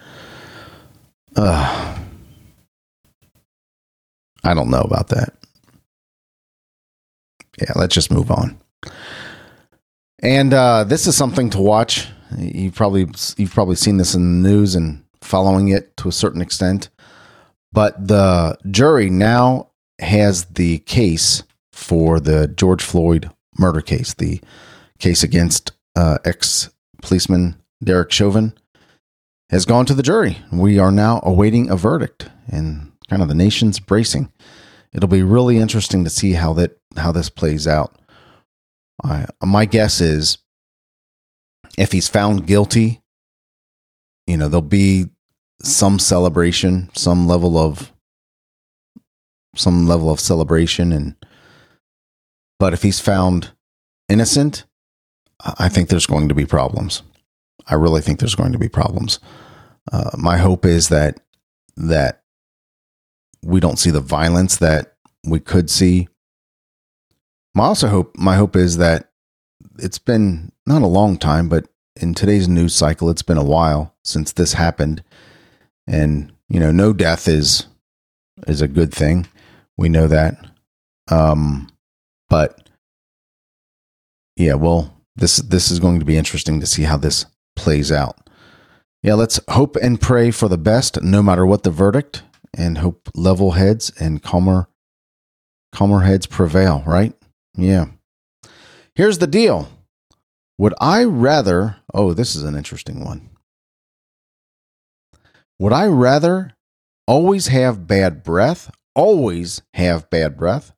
Uh, 1.36 1.98
I 4.41 4.53
don't 4.53 4.72
know 4.72 4.84
about 4.84 5.10
that. 5.10 5.34
Yeah, 7.62 7.74
let's 7.75 7.93
just 7.93 8.10
move 8.10 8.32
on. 8.32 8.58
And 10.20 10.53
uh, 10.53 10.86
this 10.86 11.08
is 11.08 11.17
something 11.17 11.50
to 11.50 11.60
watch. 11.60 12.08
You've 12.38 12.75
probably 12.75 13.05
you've 13.36 13.53
probably 13.53 13.75
seen 13.75 13.98
this 13.98 14.15
in 14.15 14.41
the 14.41 14.50
news 14.50 14.75
and 14.75 15.03
following 15.24 15.70
it 15.70 15.96
to 15.98 16.10
a 16.10 16.13
certain 16.13 16.42
extent. 16.42 16.89
But 17.72 18.08
the 18.08 18.58
jury 18.70 19.10
now 19.10 19.72
has 20.00 20.46
the 20.46 20.80
case 20.80 21.44
for 21.72 22.20
the 22.20 22.48
George 22.48 22.84
Floyd 22.84 23.32
murder 23.58 23.82
case, 23.82 24.13
the 24.13 24.42
case 25.00 25.24
against 25.24 25.72
uh, 25.96 26.20
ex 26.25 26.70
policeman 27.01 27.56
Derek 27.84 28.12
Chauvin, 28.12 28.53
has 29.50 29.65
gone 29.65 29.86
to 29.86 29.94
the 29.94 30.03
jury. 30.03 30.38
We 30.51 30.80
are 30.80 30.92
now 30.92 31.22
awaiting 31.24 31.70
a 31.70 31.75
verdict, 31.75 32.30
and 32.48 32.92
kind 33.10 33.22
of 33.22 33.27
the 33.27 33.36
nation's 33.36 33.80
bracing. 33.80 34.32
It'll 34.94 35.10
be 35.10 35.24
really 35.24 35.58
interesting 35.58 36.03
to 36.03 36.10
see 36.10 36.34
how 36.34 36.53
that 36.53 36.77
how 36.96 37.12
this 37.12 37.30
plays 37.30 37.68
out. 37.68 37.96
Uh, 39.03 39.25
my 39.44 39.65
guess 39.65 40.00
is, 40.00 40.38
if 41.77 41.92
he's 41.92 42.08
found 42.08 42.48
guilty, 42.48 43.01
you 44.27 44.38
know, 44.38 44.48
there'll 44.48 44.62
be 44.62 45.06
some 45.62 46.00
celebration, 46.00 46.89
some 46.94 47.27
level 47.27 47.58
of 47.58 47.92
some 49.56 49.88
level 49.88 50.10
of 50.10 50.20
celebration 50.20 50.92
and 50.92 51.15
but 52.60 52.74
if 52.74 52.82
he's 52.82 53.00
found 53.00 53.51
innocent, 54.08 54.65
I 55.60 55.70
think 55.70 55.89
there's 55.89 56.06
going 56.06 56.30
to 56.30 56.36
be 56.36 56.46
problems. 56.46 57.03
I 57.68 57.75
really 57.75 58.01
think 58.01 58.20
there's 58.20 58.36
going 58.36 58.53
to 58.53 58.58
be 58.58 58.70
problems. 58.70 59.20
Uh, 59.92 60.12
my 60.18 60.38
hope 60.38 60.65
is 60.65 60.89
that 60.89 61.20
that 61.75 62.24
we 63.44 63.60
don't 63.60 63.80
see 63.80 63.89
the 63.89 64.00
violence 64.00 64.58
that 64.58 64.96
we 65.25 65.39
could 65.39 65.70
see. 65.70 66.08
My 67.53 67.65
also 67.65 67.88
hope 67.88 68.15
my 68.18 68.36
hope 68.36 68.56
is 68.56 68.77
that 68.77 69.12
it's 69.80 70.00
been 70.00 70.51
not 70.65 70.82
a 70.82 70.88
long 70.88 71.18
time, 71.18 71.50
but 71.50 71.68
in 71.96 72.14
today's 72.14 72.48
news 72.48 72.76
cycle, 72.76 73.10
it's 73.10 73.22
been 73.22 73.38
a 73.38 73.44
while 73.44 73.96
since 74.04 74.32
this 74.32 74.54
happened, 74.54 75.04
and 75.88 76.32
you 76.50 76.60
know, 76.60 76.72
no 76.72 76.94
death 76.94 77.28
is 77.28 77.68
is 78.48 78.62
a 78.62 78.68
good 78.68 78.94
thing. 78.94 79.28
We 79.78 79.90
know 79.90 80.08
that, 80.08 80.36
um, 81.10 81.70
but 82.30 82.70
yeah, 84.36 84.56
well, 84.56 84.98
this 85.16 85.38
this 85.38 85.70
is 85.72 85.80
going 85.80 86.00
to 86.00 86.06
be 86.06 86.18
interesting 86.18 86.60
to 86.60 86.66
see 86.66 86.84
how 86.84 86.98
this 86.98 87.26
plays 87.56 87.92
out. 87.92 88.18
Yeah, 89.04 89.16
let's 89.16 89.40
hope 89.50 89.76
and 89.76 90.00
pray 90.00 90.32
for 90.32 90.48
the 90.48 90.58
best, 90.58 91.02
no 91.04 91.22
matter 91.22 91.46
what 91.46 91.64
the 91.64 91.72
verdict, 91.72 92.24
and 92.56 92.80
hope 92.80 93.10
level 93.16 93.52
heads 93.52 93.92
and 94.00 94.24
calmer 94.24 94.68
calmer 95.72 96.02
heads 96.02 96.26
prevail. 96.26 96.84
Right? 96.86 97.14
Yeah. 97.56 97.86
Here's 98.96 99.18
the 99.18 99.28
deal. 99.28 99.70
Would 100.58 100.74
I 100.80 101.04
rather? 101.04 101.78
Oh, 101.94 102.14
this 102.14 102.36
is 102.36 102.44
an 102.44 102.56
interesting 102.56 103.04
one. 103.04 103.30
Would 105.60 105.74
I 105.74 105.88
rather 105.88 106.52
always 107.08 107.48
have 107.48 107.88
bad 107.88 108.24
breath, 108.24 108.72
always 108.96 109.62
have 109.74 110.10
bad 110.10 110.38
breath, 110.38 110.74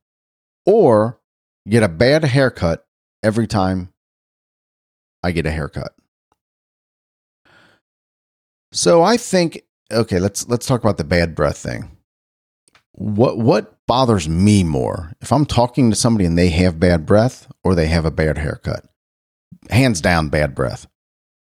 or 0.66 1.20
get 1.68 1.84
a 1.84 1.90
bad 1.90 2.24
haircut 2.24 2.86
every 3.24 3.48
time 3.48 3.94
I 5.24 5.32
get 5.32 5.46
a 5.46 5.52
haircut? 5.52 5.94
So 8.72 9.04
I 9.04 9.18
think 9.18 9.62
okay, 9.92 10.20
let's 10.20 10.48
let's 10.48 10.66
talk 10.66 10.82
about 10.82 10.98
the 10.98 11.04
bad 11.04 11.36
breath 11.36 11.58
thing. 11.58 11.98
What 12.92 13.38
what 13.38 13.78
bothers 13.88 14.28
me 14.28 14.64
more 14.64 15.14
if 15.22 15.32
I'm 15.32 15.46
talking 15.46 15.90
to 15.90 15.96
somebody 15.96 16.26
and 16.26 16.38
they 16.38 16.50
have 16.50 16.80
bad 16.80 17.06
breath 17.06 17.48
or 17.64 17.76
they 17.76 17.88
have 17.88 18.06
a 18.06 18.12
bad 18.12 18.38
haircut? 18.38 18.86
Hands 19.70 20.00
down, 20.00 20.30
bad 20.30 20.56
breath. 20.56 20.88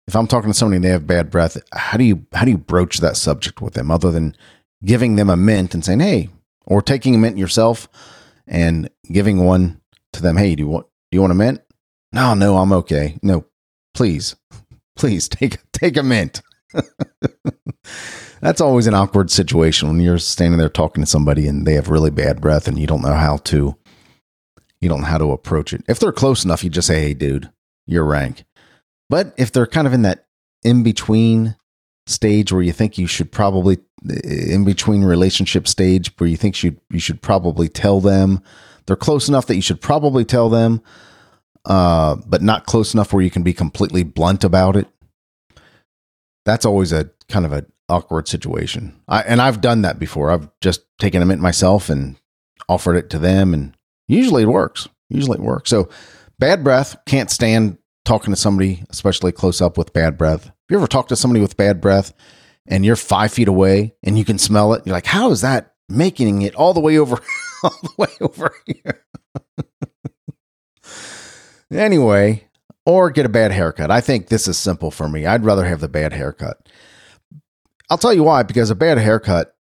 If 0.07 0.15
I'm 0.15 0.27
talking 0.27 0.49
to 0.49 0.57
somebody 0.57 0.77
and 0.77 0.85
they 0.85 0.89
have 0.89 1.07
bad 1.07 1.29
breath, 1.29 1.61
how 1.71 1.97
do 1.97 2.03
you 2.03 2.25
how 2.33 2.43
do 2.45 2.51
you 2.51 2.57
broach 2.57 2.97
that 2.97 3.15
subject 3.15 3.61
with 3.61 3.73
them 3.75 3.91
other 3.91 4.11
than 4.11 4.35
giving 4.83 5.15
them 5.15 5.29
a 5.29 5.37
mint 5.37 5.73
and 5.73 5.85
saying, 5.85 5.99
"Hey," 5.99 6.29
or 6.65 6.81
taking 6.81 7.15
a 7.15 7.17
mint 7.17 7.37
yourself 7.37 7.87
and 8.47 8.89
giving 9.11 9.45
one 9.45 9.81
to 10.13 10.21
them, 10.21 10.37
"Hey, 10.37 10.55
do 10.55 10.63
you 10.63 10.69
want 10.69 10.87
do 11.11 11.15
you 11.15 11.21
want 11.21 11.31
a 11.31 11.35
mint?" 11.35 11.61
No, 12.11 12.33
no, 12.33 12.57
I'm 12.57 12.73
okay. 12.73 13.19
No, 13.21 13.45
please, 13.93 14.35
please 14.95 15.29
take 15.29 15.59
take 15.71 15.95
a 15.95 16.03
mint. 16.03 16.41
That's 18.41 18.61
always 18.61 18.87
an 18.87 18.93
awkward 18.93 19.29
situation 19.29 19.89
when 19.89 19.99
you're 19.99 20.17
standing 20.17 20.57
there 20.57 20.69
talking 20.69 21.03
to 21.03 21.09
somebody 21.09 21.47
and 21.47 21.67
they 21.67 21.73
have 21.73 21.89
really 21.89 22.09
bad 22.09 22.39
breath 22.41 22.67
and 22.67 22.79
you 22.79 22.87
don't 22.87 23.01
know 23.01 23.13
how 23.13 23.37
to 23.37 23.75
you 24.79 24.87
don't 24.87 25.01
know 25.01 25.07
how 25.07 25.17
to 25.17 25.31
approach 25.31 25.73
it. 25.73 25.83
If 25.87 25.99
they're 25.99 26.11
close 26.11 26.45
enough, 26.45 26.63
you 26.63 26.69
just 26.69 26.87
say, 26.87 27.01
"Hey, 27.01 27.13
dude, 27.13 27.51
your 27.89 28.05
rank." 28.05 28.45
But 29.09 29.33
if 29.37 29.51
they're 29.51 29.67
kind 29.67 29.87
of 29.87 29.93
in 29.93 30.03
that 30.03 30.25
in 30.63 30.83
between 30.83 31.55
stage 32.07 32.51
where 32.51 32.61
you 32.61 32.73
think 32.73 32.97
you 32.97 33.07
should 33.07 33.31
probably 33.31 33.77
in 34.23 34.65
between 34.65 35.03
relationship 35.03 35.67
stage 35.67 36.11
where 36.17 36.29
you 36.29 36.37
think 36.37 36.61
you 36.63 36.75
you 36.89 36.99
should 36.99 37.21
probably 37.21 37.69
tell 37.69 37.99
them 37.99 38.41
they're 38.85 38.95
close 38.95 39.29
enough 39.29 39.45
that 39.45 39.55
you 39.55 39.61
should 39.61 39.81
probably 39.81 40.25
tell 40.25 40.49
them 40.49 40.81
uh, 41.65 42.15
but 42.25 42.41
not 42.41 42.65
close 42.65 42.93
enough 42.93 43.13
where 43.13 43.21
you 43.21 43.29
can 43.29 43.43
be 43.43 43.53
completely 43.53 44.03
blunt 44.03 44.43
about 44.43 44.75
it 44.75 44.87
that's 46.45 46.65
always 46.65 46.91
a 46.91 47.09
kind 47.27 47.45
of 47.45 47.51
an 47.51 47.65
awkward 47.89 48.27
situation. 48.27 48.99
I, 49.07 49.21
and 49.21 49.41
i've 49.41 49.61
done 49.61 49.81
that 49.83 49.99
before. 49.99 50.31
I've 50.31 50.49
just 50.61 50.81
taken 50.97 51.21
a 51.21 51.25
mint 51.25 51.41
myself 51.41 51.89
and 51.89 52.15
offered 52.67 52.95
it 52.95 53.09
to 53.11 53.19
them 53.19 53.53
and 53.53 53.75
usually 54.07 54.43
it 54.43 54.47
works. 54.47 54.87
Usually 55.09 55.37
it 55.37 55.43
works. 55.43 55.69
So 55.69 55.89
bad 56.39 56.63
breath 56.63 56.97
can't 57.05 57.29
stand 57.29 57.77
talking 58.05 58.33
to 58.33 58.39
somebody 58.39 58.83
especially 58.89 59.31
close 59.31 59.61
up 59.61 59.77
with 59.77 59.93
bad 59.93 60.17
breath 60.17 60.45
have 60.45 60.53
you 60.69 60.77
ever 60.77 60.87
talked 60.87 61.09
to 61.09 61.15
somebody 61.15 61.41
with 61.41 61.57
bad 61.57 61.79
breath 61.79 62.13
and 62.69 62.85
you're 62.85 62.95
five 62.95 63.33
feet 63.33 63.47
away 63.47 63.95
and 64.03 64.17
you 64.17 64.23
can 64.23 64.37
smell 64.37 64.73
it. 64.73 64.83
You're 64.85 64.93
like, 64.93 65.07
how 65.07 65.31
is 65.31 65.41
that 65.41 65.73
making 65.89 66.43
it 66.43 66.55
all 66.55 66.73
the 66.73 66.79
way 66.79 66.97
over, 66.97 67.19
all 67.63 67.75
the 67.81 67.93
way 67.97 68.09
over 68.21 68.53
here? 68.65 69.05
anyway, 71.71 72.47
or 72.85 73.09
get 73.09 73.25
a 73.25 73.29
bad 73.29 73.51
haircut. 73.51 73.91
I 73.91 74.01
think 74.01 74.27
this 74.27 74.47
is 74.47 74.57
simple 74.57 74.91
for 74.91 75.09
me. 75.09 75.25
I'd 75.25 75.43
rather 75.43 75.65
have 75.65 75.81
the 75.81 75.89
bad 75.89 76.13
haircut. 76.13 76.69
I'll 77.89 77.97
tell 77.97 78.13
you 78.13 78.23
why, 78.23 78.43
because 78.43 78.69
a 78.69 78.75
bad 78.75 78.99
haircut 78.99 79.55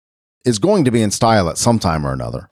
is 0.45 0.59
going 0.59 0.83
to 0.85 0.91
be 0.91 1.01
in 1.01 1.11
style 1.11 1.49
at 1.49 1.57
some 1.57 1.79
time 1.79 2.05
or 2.05 2.11
another. 2.11 2.49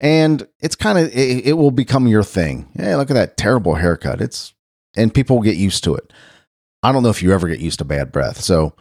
And 0.00 0.46
it's 0.60 0.76
kind 0.76 0.98
of, 0.98 1.14
it, 1.14 1.46
it 1.46 1.52
will 1.54 1.70
become 1.70 2.06
your 2.06 2.22
thing. 2.22 2.70
Hey, 2.74 2.96
look 2.96 3.10
at 3.10 3.14
that 3.14 3.36
terrible 3.36 3.74
haircut. 3.74 4.20
It's, 4.20 4.54
and 4.96 5.12
people 5.12 5.40
get 5.40 5.56
used 5.56 5.84
to 5.84 5.94
it. 5.94 6.12
I 6.82 6.92
don't 6.92 7.02
know 7.02 7.10
if 7.10 7.22
you 7.22 7.32
ever 7.32 7.48
get 7.48 7.60
used 7.60 7.78
to 7.80 7.84
bad 7.84 8.10
breath. 8.10 8.40
So, 8.40 8.74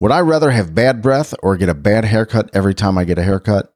would 0.00 0.10
I 0.10 0.20
rather 0.20 0.50
have 0.50 0.74
bad 0.74 1.00
breath 1.00 1.34
or 1.42 1.56
get 1.56 1.68
a 1.68 1.74
bad 1.74 2.04
haircut 2.04 2.50
every 2.52 2.74
time 2.74 2.98
I 2.98 3.04
get 3.04 3.18
a 3.18 3.22
haircut? 3.22 3.72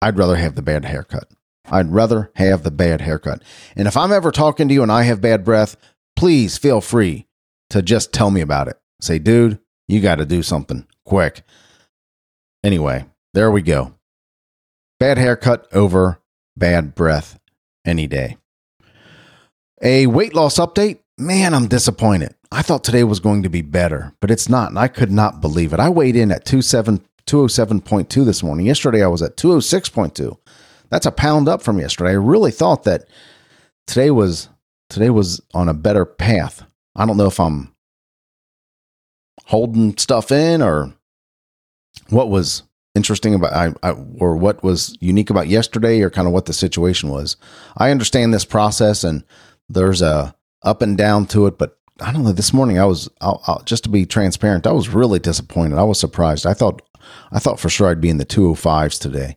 I'd 0.00 0.16
rather 0.16 0.36
have 0.36 0.54
the 0.54 0.62
bad 0.62 0.86
haircut. 0.86 1.28
I'd 1.70 1.92
rather 1.92 2.32
have 2.34 2.62
the 2.62 2.70
bad 2.70 3.02
haircut. 3.02 3.42
And 3.76 3.86
if 3.86 3.96
I'm 3.96 4.10
ever 4.10 4.32
talking 4.32 4.68
to 4.68 4.74
you 4.74 4.82
and 4.82 4.90
I 4.90 5.02
have 5.02 5.20
bad 5.20 5.44
breath, 5.44 5.76
please 6.16 6.56
feel 6.56 6.80
free 6.80 7.26
to 7.68 7.82
just 7.82 8.12
tell 8.12 8.30
me 8.30 8.40
about 8.40 8.68
it. 8.68 8.80
Say, 9.00 9.18
dude, 9.18 9.60
you 9.86 10.00
got 10.00 10.16
to 10.16 10.26
do 10.26 10.42
something 10.42 10.86
quick. 11.04 11.42
Anyway, 12.64 13.06
there 13.34 13.50
we 13.50 13.62
go. 13.62 13.94
Bad 14.98 15.18
haircut 15.18 15.68
over 15.72 16.19
bad 16.60 16.94
breath 16.94 17.40
any 17.84 18.06
day. 18.06 18.36
A 19.82 20.06
weight 20.06 20.34
loss 20.34 20.58
update. 20.58 21.00
Man, 21.18 21.54
I'm 21.54 21.66
disappointed. 21.66 22.36
I 22.52 22.62
thought 22.62 22.84
today 22.84 23.02
was 23.02 23.18
going 23.18 23.42
to 23.42 23.48
be 23.48 23.62
better, 23.62 24.14
but 24.20 24.30
it's 24.30 24.48
not. 24.48 24.68
And 24.68 24.78
I 24.78 24.86
could 24.86 25.10
not 25.10 25.40
believe 25.40 25.72
it. 25.72 25.80
I 25.80 25.88
weighed 25.88 26.14
in 26.14 26.30
at 26.30 26.46
207.2 26.46 28.24
this 28.24 28.42
morning. 28.42 28.66
Yesterday 28.66 29.02
I 29.02 29.08
was 29.08 29.22
at 29.22 29.36
206.2. 29.36 30.36
That's 30.90 31.06
a 31.06 31.12
pound 31.12 31.48
up 31.48 31.62
from 31.62 31.80
yesterday. 31.80 32.10
I 32.10 32.14
really 32.14 32.52
thought 32.52 32.84
that 32.84 33.08
today 33.86 34.10
was 34.10 34.48
today 34.88 35.10
was 35.10 35.40
on 35.54 35.68
a 35.68 35.74
better 35.74 36.04
path. 36.04 36.64
I 36.96 37.06
don't 37.06 37.16
know 37.16 37.26
if 37.26 37.38
I'm 37.38 37.74
holding 39.46 39.96
stuff 39.96 40.32
in 40.32 40.62
or 40.62 40.92
what 42.08 42.28
was 42.28 42.64
interesting 42.94 43.34
about 43.34 43.52
I, 43.52 43.72
I, 43.82 43.92
or 44.18 44.36
what 44.36 44.62
was 44.62 44.96
unique 45.00 45.30
about 45.30 45.48
yesterday 45.48 46.00
or 46.00 46.10
kind 46.10 46.26
of 46.26 46.34
what 46.34 46.46
the 46.46 46.52
situation 46.52 47.08
was. 47.08 47.36
I 47.76 47.90
understand 47.90 48.34
this 48.34 48.44
process 48.44 49.04
and 49.04 49.24
there's 49.68 50.02
a 50.02 50.34
up 50.62 50.82
and 50.82 50.96
down 50.98 51.26
to 51.26 51.46
it, 51.46 51.58
but 51.58 51.78
I 52.00 52.12
don't 52.12 52.24
know. 52.24 52.32
This 52.32 52.52
morning, 52.52 52.78
I 52.78 52.84
was 52.84 53.08
I'll, 53.20 53.42
I'll, 53.46 53.62
just 53.64 53.84
to 53.84 53.90
be 53.90 54.06
transparent. 54.06 54.66
I 54.66 54.72
was 54.72 54.88
really 54.88 55.18
disappointed. 55.18 55.78
I 55.78 55.84
was 55.84 56.00
surprised. 56.00 56.46
I 56.46 56.54
thought 56.54 56.82
I 57.30 57.38
thought 57.38 57.60
for 57.60 57.68
sure 57.68 57.88
I'd 57.88 58.00
be 58.00 58.10
in 58.10 58.18
the 58.18 58.26
205s 58.26 58.98
today, 58.98 59.36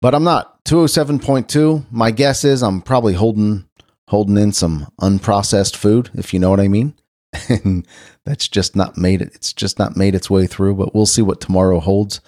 but 0.00 0.14
I'm 0.14 0.24
not. 0.24 0.64
207.2. 0.64 1.86
My 1.90 2.12
guess 2.12 2.44
is 2.44 2.62
I'm 2.62 2.80
probably 2.80 3.14
holding 3.14 3.68
holding 4.08 4.38
in 4.38 4.52
some 4.52 4.86
unprocessed 5.00 5.76
food, 5.76 6.10
if 6.14 6.32
you 6.32 6.40
know 6.40 6.50
what 6.50 6.60
I 6.60 6.68
mean. 6.68 6.94
And 7.48 7.86
that's 8.24 8.48
just 8.48 8.76
not 8.76 8.96
made 8.96 9.22
it. 9.22 9.34
It's 9.34 9.52
just 9.52 9.78
not 9.78 9.96
made 9.96 10.14
its 10.14 10.30
way 10.30 10.46
through. 10.46 10.74
But 10.74 10.94
we'll 10.94 11.06
see 11.06 11.22
what 11.22 11.40
tomorrow 11.40 11.80
holds. 11.80 12.20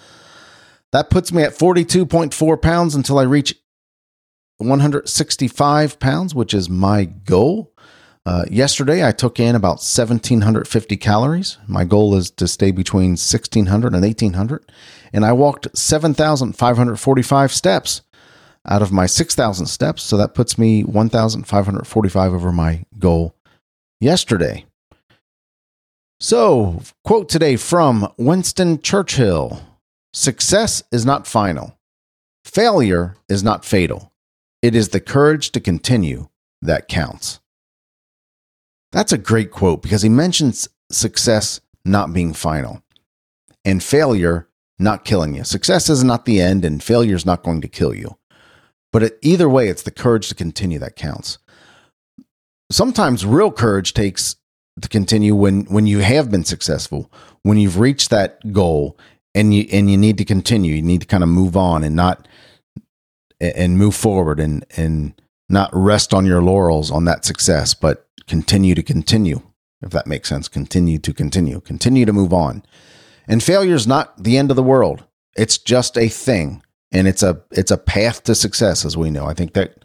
That 0.91 1.09
puts 1.09 1.31
me 1.31 1.43
at 1.43 1.57
42.4 1.57 2.61
pounds 2.61 2.95
until 2.95 3.19
I 3.19 3.23
reach 3.23 3.55
165 4.57 5.99
pounds, 5.99 6.33
which 6.33 6.53
is 6.53 6.69
my 6.69 7.05
goal. 7.05 7.73
Uh, 8.25 8.45
yesterday, 8.49 9.05
I 9.07 9.11
took 9.11 9.39
in 9.39 9.55
about 9.55 9.77
1,750 9.77 10.97
calories. 10.97 11.57
My 11.67 11.83
goal 11.83 12.15
is 12.15 12.31
to 12.31 12.47
stay 12.47 12.71
between 12.71 13.11
1,600 13.11 13.93
and 13.93 14.01
1,800. 14.01 14.71
And 15.13 15.25
I 15.25 15.33
walked 15.33 15.77
7,545 15.77 17.51
steps 17.51 18.01
out 18.67 18.81
of 18.81 18.91
my 18.91 19.05
6,000 19.05 19.67
steps. 19.67 20.01
So 20.01 20.17
that 20.17 20.33
puts 20.33 20.57
me 20.57 20.83
1,545 20.83 22.33
over 22.33 22.51
my 22.51 22.85
goal 22.97 23.35
yesterday. 23.99 24.65
So, 26.19 26.81
quote 27.03 27.27
today 27.27 27.57
from 27.57 28.11
Winston 28.17 28.81
Churchill 28.81 29.61
Success 30.13 30.81
is 30.91 31.05
not 31.05 31.27
final, 31.27 31.77
failure 32.45 33.17
is 33.27 33.43
not 33.43 33.65
fatal. 33.65 34.13
It 34.61 34.73
is 34.75 34.89
the 34.89 35.01
courage 35.01 35.51
to 35.51 35.59
continue 35.59 36.29
that 36.61 36.87
counts. 36.87 37.41
That's 38.93 39.11
a 39.11 39.17
great 39.17 39.51
quote 39.51 39.81
because 39.81 40.03
he 40.03 40.09
mentions 40.09 40.69
success 40.89 41.59
not 41.83 42.13
being 42.13 42.33
final 42.33 42.81
and 43.65 43.83
failure 43.83 44.47
not 44.79 45.03
killing 45.03 45.35
you. 45.35 45.43
Success 45.43 45.89
is 45.89 46.03
not 46.03 46.23
the 46.23 46.39
end 46.39 46.63
and 46.63 46.81
failure 46.81 47.15
is 47.15 47.25
not 47.25 47.43
going 47.43 47.59
to 47.59 47.67
kill 47.67 47.93
you. 47.93 48.17
But 48.93 49.17
either 49.21 49.49
way, 49.49 49.67
it's 49.67 49.83
the 49.83 49.91
courage 49.91 50.29
to 50.29 50.35
continue 50.35 50.79
that 50.79 50.95
counts. 50.95 51.37
Sometimes 52.71 53.25
real 53.25 53.51
courage 53.51 53.93
takes 53.93 54.37
to 54.81 54.89
continue 54.89 55.35
when 55.35 55.65
when 55.65 55.87
you 55.87 55.99
have 55.99 56.29
been 56.29 56.43
successful, 56.43 57.11
when 57.43 57.57
you've 57.57 57.79
reached 57.79 58.09
that 58.09 58.51
goal 58.51 58.97
and 59.33 59.53
you 59.53 59.67
and 59.71 59.89
you 59.89 59.97
need 59.97 60.17
to 60.17 60.25
continue, 60.25 60.75
you 60.75 60.81
need 60.81 61.01
to 61.01 61.07
kind 61.07 61.23
of 61.23 61.29
move 61.29 61.55
on 61.55 61.83
and 61.83 61.95
not 61.95 62.27
and 63.39 63.77
move 63.77 63.95
forward 63.95 64.39
and 64.39 64.65
and 64.75 65.19
not 65.49 65.69
rest 65.73 66.13
on 66.13 66.25
your 66.25 66.41
laurels 66.41 66.91
on 66.91 67.05
that 67.05 67.23
success, 67.25 67.73
but 67.73 68.07
continue 68.27 68.75
to 68.75 68.83
continue. 68.83 69.41
If 69.81 69.91
that 69.91 70.07
makes 70.07 70.29
sense, 70.29 70.47
continue 70.47 70.97
to 70.99 71.13
continue, 71.13 71.61
continue 71.61 72.05
to 72.05 72.13
move 72.13 72.33
on. 72.33 72.63
And 73.27 73.43
failure 73.43 73.75
is 73.75 73.85
not 73.85 74.23
the 74.23 74.37
end 74.37 74.49
of 74.49 74.55
the 74.55 74.63
world. 74.63 75.03
It's 75.35 75.57
just 75.57 75.97
a 75.97 76.07
thing, 76.07 76.63
and 76.91 77.07
it's 77.07 77.23
a 77.23 77.41
it's 77.51 77.71
a 77.71 77.77
path 77.77 78.23
to 78.23 78.35
success, 78.35 78.85
as 78.85 78.97
we 78.97 79.09
know. 79.09 79.25
I 79.25 79.33
think 79.33 79.53
that 79.53 79.83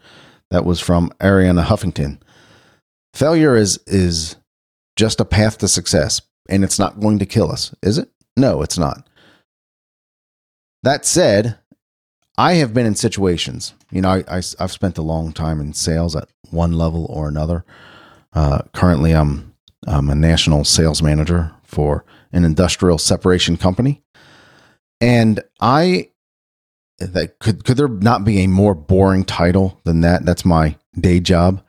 that 0.49 0.65
was 0.65 0.79
from 0.79 1.11
Arianna 1.19 1.65
Huffington. 1.65 2.19
Failure 3.13 3.55
is 3.55 3.79
is 3.87 4.37
just 5.01 5.19
a 5.19 5.25
path 5.25 5.57
to 5.57 5.67
success, 5.67 6.21
and 6.47 6.63
it's 6.63 6.77
not 6.77 6.99
going 6.99 7.17
to 7.17 7.25
kill 7.25 7.51
us, 7.51 7.73
is 7.81 7.97
it? 7.97 8.07
No, 8.37 8.61
it's 8.61 8.77
not. 8.77 9.09
That 10.83 11.07
said, 11.07 11.57
I 12.37 12.53
have 12.53 12.71
been 12.71 12.85
in 12.85 12.93
situations, 12.93 13.73
you 13.91 14.01
know, 14.01 14.09
I, 14.09 14.23
I, 14.27 14.41
have 14.59 14.71
spent 14.71 14.99
a 14.99 15.01
long 15.01 15.33
time 15.33 15.59
in 15.59 15.73
sales 15.73 16.15
at 16.15 16.29
one 16.51 16.73
level 16.73 17.07
or 17.09 17.27
another. 17.27 17.65
Uh, 18.31 18.61
currently, 18.73 19.13
I'm, 19.13 19.55
I'm 19.87 20.11
a 20.11 20.13
national 20.13 20.65
sales 20.65 21.01
manager 21.01 21.51
for 21.63 22.05
an 22.31 22.45
industrial 22.45 22.99
separation 22.99 23.57
company. 23.57 24.03
And 25.01 25.39
I, 25.59 26.11
that 26.99 27.39
could, 27.39 27.63
could 27.63 27.77
there 27.77 27.87
not 27.87 28.23
be 28.23 28.43
a 28.43 28.47
more 28.47 28.75
boring 28.75 29.25
title 29.25 29.81
than 29.83 30.01
that? 30.01 30.25
That's 30.25 30.45
my 30.45 30.75
day 30.95 31.19
job. 31.19 31.63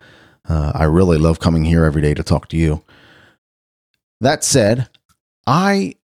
Uh, 0.47 0.73
I 0.75 0.85
really 0.85 1.17
love 1.17 1.41
coming 1.41 1.65
here 1.65 1.87
every 1.87 2.03
day 2.03 2.13
to 2.13 2.23
talk 2.23 2.49
to 2.49 2.59
you. 2.59 2.85
That 4.23 4.45
said, 4.45 4.89
I 5.49 5.97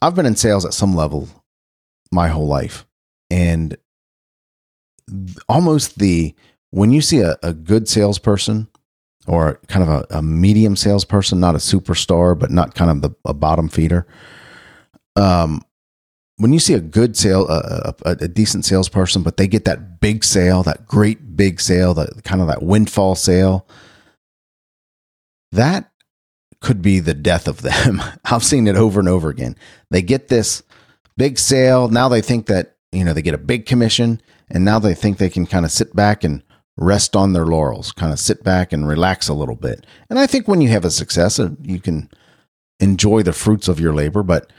I've 0.00 0.14
been 0.14 0.24
in 0.24 0.34
sales 0.34 0.64
at 0.64 0.72
some 0.72 0.96
level 0.96 1.28
my 2.10 2.28
whole 2.28 2.46
life. 2.46 2.86
And 3.30 3.76
almost 5.46 5.98
the 5.98 6.34
when 6.70 6.90
you 6.90 7.02
see 7.02 7.20
a, 7.20 7.36
a 7.42 7.52
good 7.52 7.86
salesperson 7.86 8.68
or 9.26 9.60
kind 9.68 9.82
of 9.82 9.88
a, 9.90 10.18
a, 10.18 10.22
medium 10.22 10.74
salesperson, 10.74 11.38
not 11.38 11.54
a 11.54 11.58
superstar, 11.58 12.38
but 12.38 12.50
not 12.50 12.74
kind 12.74 12.90
of 12.90 13.02
the, 13.02 13.10
a 13.26 13.34
bottom 13.34 13.68
feeder. 13.68 14.06
Um, 15.16 15.62
when 16.36 16.52
you 16.52 16.58
see 16.58 16.74
a 16.74 16.80
good 16.80 17.14
sale, 17.16 17.46
a, 17.48 17.94
a, 18.04 18.10
a, 18.10 18.28
decent 18.28 18.64
salesperson, 18.64 19.22
but 19.22 19.36
they 19.36 19.46
get 19.46 19.66
that 19.66 20.00
big 20.00 20.24
sale, 20.24 20.62
that 20.62 20.86
great 20.86 21.36
big 21.36 21.60
sale, 21.60 21.94
that 21.94 22.24
kind 22.24 22.40
of 22.40 22.48
that 22.48 22.62
windfall 22.62 23.14
sale, 23.14 23.66
that 25.52 25.90
could 26.64 26.82
be 26.82 26.98
the 26.98 27.14
death 27.14 27.46
of 27.46 27.62
them. 27.62 28.02
I've 28.24 28.42
seen 28.42 28.66
it 28.66 28.76
over 28.76 28.98
and 28.98 29.08
over 29.08 29.28
again. 29.28 29.54
They 29.90 30.02
get 30.02 30.28
this 30.28 30.62
big 31.16 31.38
sale. 31.38 31.88
Now 31.88 32.08
they 32.08 32.22
think 32.22 32.46
that, 32.46 32.76
you 32.90 33.04
know, 33.04 33.12
they 33.12 33.22
get 33.22 33.34
a 33.34 33.38
big 33.38 33.66
commission 33.66 34.20
and 34.48 34.64
now 34.64 34.78
they 34.78 34.94
think 34.94 35.18
they 35.18 35.30
can 35.30 35.46
kind 35.46 35.64
of 35.64 35.70
sit 35.70 35.94
back 35.94 36.24
and 36.24 36.42
rest 36.76 37.14
on 37.14 37.34
their 37.34 37.44
laurels, 37.44 37.92
kind 37.92 38.12
of 38.12 38.18
sit 38.18 38.42
back 38.42 38.72
and 38.72 38.88
relax 38.88 39.28
a 39.28 39.34
little 39.34 39.54
bit. 39.54 39.86
And 40.10 40.18
I 40.18 40.26
think 40.26 40.48
when 40.48 40.60
you 40.60 40.70
have 40.70 40.84
a 40.84 40.90
success, 40.90 41.38
uh, 41.38 41.50
you 41.62 41.80
can 41.80 42.10
enjoy 42.80 43.22
the 43.22 43.32
fruits 43.32 43.68
of 43.68 43.78
your 43.78 43.94
labor, 43.94 44.22
but 44.22 44.50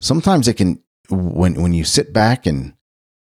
sometimes 0.00 0.48
it 0.48 0.54
can 0.54 0.82
when 1.10 1.60
when 1.60 1.74
you 1.74 1.84
sit 1.84 2.12
back 2.12 2.46
and 2.46 2.74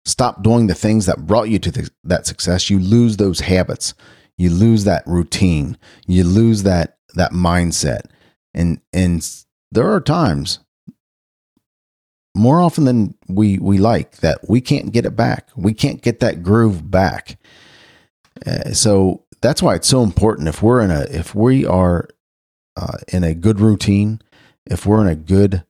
stop 0.06 0.42
doing 0.42 0.68
the 0.68 0.74
things 0.74 1.06
that 1.06 1.27
brought 1.27 1.50
you 1.50 1.60
to 1.60 1.72
the, 1.72 1.89
that 2.04 2.25
success, 2.25 2.70
you 2.70 2.80
lose 2.80 3.18
those 3.18 3.42
habits. 3.42 3.94
You 4.38 4.50
lose 4.50 4.84
that 4.84 5.04
routine. 5.06 5.77
You 6.08 6.24
lose 6.24 6.63
that 6.63 6.95
that 7.14 7.32
mindset. 7.32 8.02
And 8.54 8.82
and 8.94 9.28
there 9.72 9.92
are 9.92 10.02
times 10.02 10.60
more 12.36 12.60
often 12.60 12.86
than 12.86 13.16
we 13.28 13.58
we 13.60 13.78
like 13.78 14.18
that 14.18 14.40
we 14.50 14.62
can't 14.62 14.92
get 14.92 15.06
it 15.06 15.16
back. 15.16 15.50
We 15.56 15.74
can't 15.74 16.01
get 16.01 16.20
that 16.20 16.44
groove 16.44 16.90
back. 16.90 17.38
Uh, 18.46 18.72
so 18.72 19.24
that's 19.42 19.62
why 19.62 19.75
it's 19.75 19.88
so 19.88 20.03
important 20.03 20.48
if 20.48 20.62
we're 20.62 20.82
in 20.82 20.92
a 20.92 21.01
if 21.10 21.36
we 21.36 21.66
are 21.66 22.10
uh, 22.75 22.98
in 23.08 23.24
a 23.24 23.34
good 23.34 23.60
routine, 23.60 24.22
if 24.66 24.86
we're 24.86 25.01
in 25.01 25.08
a 25.08 25.16
good 25.16 25.64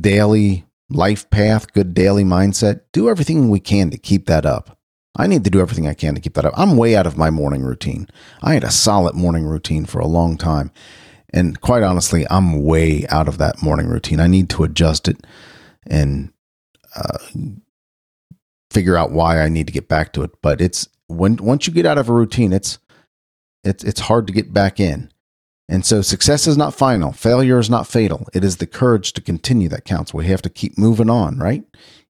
daily 0.00 0.64
life 0.90 1.28
path, 1.30 1.72
good 1.72 1.94
daily 1.94 2.24
mindset, 2.24 2.80
do 2.92 3.08
everything 3.08 3.48
we 3.48 3.60
can 3.60 3.90
to 3.90 3.98
keep 3.98 4.26
that 4.26 4.46
up. 4.46 4.77
I 5.16 5.26
need 5.26 5.44
to 5.44 5.50
do 5.50 5.60
everything 5.60 5.88
I 5.88 5.94
can 5.94 6.14
to 6.14 6.20
keep 6.20 6.34
that 6.34 6.44
up. 6.44 6.54
I'm 6.56 6.76
way 6.76 6.94
out 6.94 7.06
of 7.06 7.18
my 7.18 7.30
morning 7.30 7.62
routine. 7.62 8.08
I 8.42 8.54
had 8.54 8.64
a 8.64 8.70
solid 8.70 9.14
morning 9.14 9.44
routine 9.44 9.84
for 9.84 9.98
a 9.98 10.06
long 10.06 10.36
time. 10.36 10.70
And 11.32 11.60
quite 11.60 11.82
honestly, 11.82 12.26
I'm 12.30 12.64
way 12.64 13.06
out 13.08 13.28
of 13.28 13.38
that 13.38 13.62
morning 13.62 13.88
routine. 13.88 14.20
I 14.20 14.28
need 14.28 14.48
to 14.50 14.64
adjust 14.64 15.08
it 15.08 15.26
and 15.86 16.32
uh, 16.96 17.18
figure 18.70 18.96
out 18.96 19.10
why 19.10 19.40
I 19.40 19.48
need 19.48 19.66
to 19.66 19.72
get 19.72 19.88
back 19.88 20.12
to 20.14 20.22
it. 20.22 20.30
But 20.40 20.60
it's 20.60 20.88
when 21.06 21.36
once 21.36 21.66
you 21.66 21.72
get 21.72 21.86
out 21.86 21.98
of 21.98 22.08
a 22.08 22.14
routine, 22.14 22.52
it's 22.52 22.78
it's 23.64 23.84
it's 23.84 24.00
hard 24.00 24.26
to 24.26 24.32
get 24.32 24.52
back 24.52 24.80
in. 24.80 25.10
And 25.68 25.84
so 25.84 26.00
success 26.00 26.46
is 26.46 26.56
not 26.56 26.74
final. 26.74 27.12
Failure 27.12 27.58
is 27.58 27.68
not 27.68 27.86
fatal. 27.86 28.26
It 28.32 28.42
is 28.42 28.56
the 28.56 28.66
courage 28.66 29.12
to 29.12 29.20
continue 29.20 29.68
that 29.68 29.84
counts. 29.84 30.14
We 30.14 30.26
have 30.26 30.40
to 30.42 30.48
keep 30.48 30.78
moving 30.78 31.10
on, 31.10 31.38
right? 31.38 31.62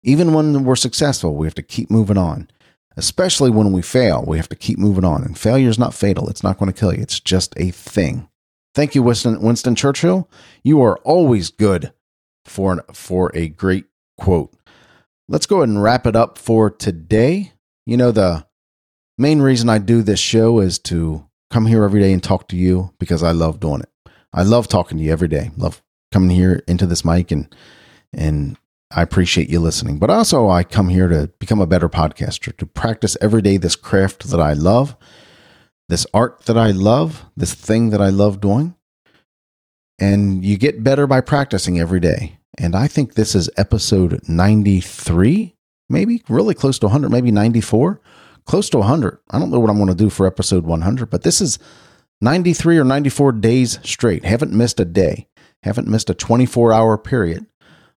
Even 0.02 0.35
when 0.35 0.64
we're 0.64 0.76
successful, 0.76 1.35
we 1.35 1.46
have 1.46 1.54
to 1.54 1.62
keep 1.62 1.90
moving 1.90 2.18
on. 2.18 2.50
Especially 2.96 3.50
when 3.50 3.72
we 3.72 3.82
fail, 3.82 4.24
we 4.26 4.38
have 4.38 4.48
to 4.48 4.56
keep 4.56 4.78
moving 4.78 5.04
on. 5.04 5.22
And 5.22 5.38
failure 5.38 5.68
is 5.68 5.78
not 5.78 5.94
fatal. 5.94 6.28
It's 6.28 6.42
not 6.42 6.59
going 6.59 6.72
to 6.72 6.78
kill 6.78 6.94
you. 6.94 7.02
It's 7.02 7.20
just 7.20 7.52
a 7.59 7.70
thing. 7.70 8.28
Thank 8.74 8.94
you, 8.94 9.02
Winston, 9.02 9.40
Winston 9.40 9.74
Churchill. 9.74 10.30
You 10.62 10.82
are 10.82 10.98
always 10.98 11.50
good 11.50 11.92
for, 12.44 12.72
an, 12.72 12.80
for 12.92 13.30
a 13.35 13.48
great 13.48 13.87
quote. 14.18 14.54
Let's 15.28 15.46
go 15.46 15.56
ahead 15.56 15.68
and 15.68 15.82
wrap 15.82 16.06
it 16.06 16.16
up 16.16 16.38
for 16.38 16.70
today. 16.70 17.52
You 17.85 17.96
know, 17.96 18.12
the 18.12 18.46
main 19.18 19.40
reason 19.40 19.68
I 19.68 19.78
do 19.78 20.02
this 20.02 20.20
show 20.20 20.61
is 20.61 20.78
to 20.80 21.26
come 21.50 21.66
here 21.66 21.85
every 21.85 22.00
day 22.00 22.12
and 22.12 22.22
talk 22.22 22.48
to 22.48 22.56
you 22.56 22.92
because 22.98 23.22
I 23.22 23.32
love 23.32 23.61
doing 23.61 23.80
it. 23.80 23.90
I 24.32 24.42
love 24.42 24.68
talking 24.68 24.98
to 24.98 25.04
you 25.04 25.12
every 25.12 25.28
day. 25.28 25.50
Love 25.56 25.82
coming 26.12 26.30
here 26.30 26.62
into 26.68 26.87
this 26.87 27.04
mic 27.04 27.30
and 27.30 27.54
and 28.12 28.56
I 28.96 29.02
appreciate 29.02 29.48
you 29.48 29.61
listening. 29.61 29.98
But 29.98 30.11
also 30.11 30.48
I 30.48 30.64
come 30.64 30.88
here 30.88 31.06
to 31.06 31.28
become 31.38 31.61
a 31.61 31.66
better 31.66 31.88
podcaster, 31.88 32.56
to 32.56 32.66
practice 32.66 33.16
every 33.20 33.42
day 33.42 33.56
this 33.56 33.76
craft 33.76 34.30
that 34.30 34.40
I 34.40 34.54
love 34.54 34.96
this 35.88 36.06
art 36.12 36.42
that 36.46 36.59
I 36.59 36.70
love, 36.70 37.24
this 37.37 37.54
thing 37.54 37.90
that 37.90 38.00
I 38.00 38.09
love 38.09 38.40
doing. 38.40 38.74
And 39.98 40.44
you 40.44 40.59
get 40.59 40.85
better 40.85 41.06
by 41.06 41.20
practicing 41.20 41.78
every 41.78 42.00
day. 42.00 42.38
And 42.59 42.74
I 42.74 42.88
think 42.88 43.14
this 43.14 43.35
is 43.35 43.50
episode 43.56 44.20
93, 44.28 45.54
maybe 45.88 46.22
really 46.28 46.54
close 46.54 46.78
to 46.80 46.87
100, 46.87 47.11
maybe 47.11 47.30
94, 47.30 48.00
close 48.44 48.68
to 48.70 48.78
100. 48.78 49.18
I 49.30 49.38
don't 49.38 49.50
know 49.50 49.61
what 49.61 49.70
I'm 49.70 49.76
going 49.76 49.88
to 49.88 49.94
do 49.94 50.11
for 50.11 50.26
episode 50.26 50.64
100, 50.64 51.11
but 51.11 51.22
this 51.22 51.40
is 51.40 51.59
93 52.20 52.78
or 52.78 52.85
94 52.85 53.32
days 53.32 53.78
straight. 53.82 54.24
Haven't 54.24 54.52
missed 54.52 54.80
a 54.80 54.85
day, 54.85 55.28
haven't 55.62 55.88
missed 55.88 56.11
a 56.11 56.14
24 56.14 56.72
hour 56.72 56.98
period 56.98 57.46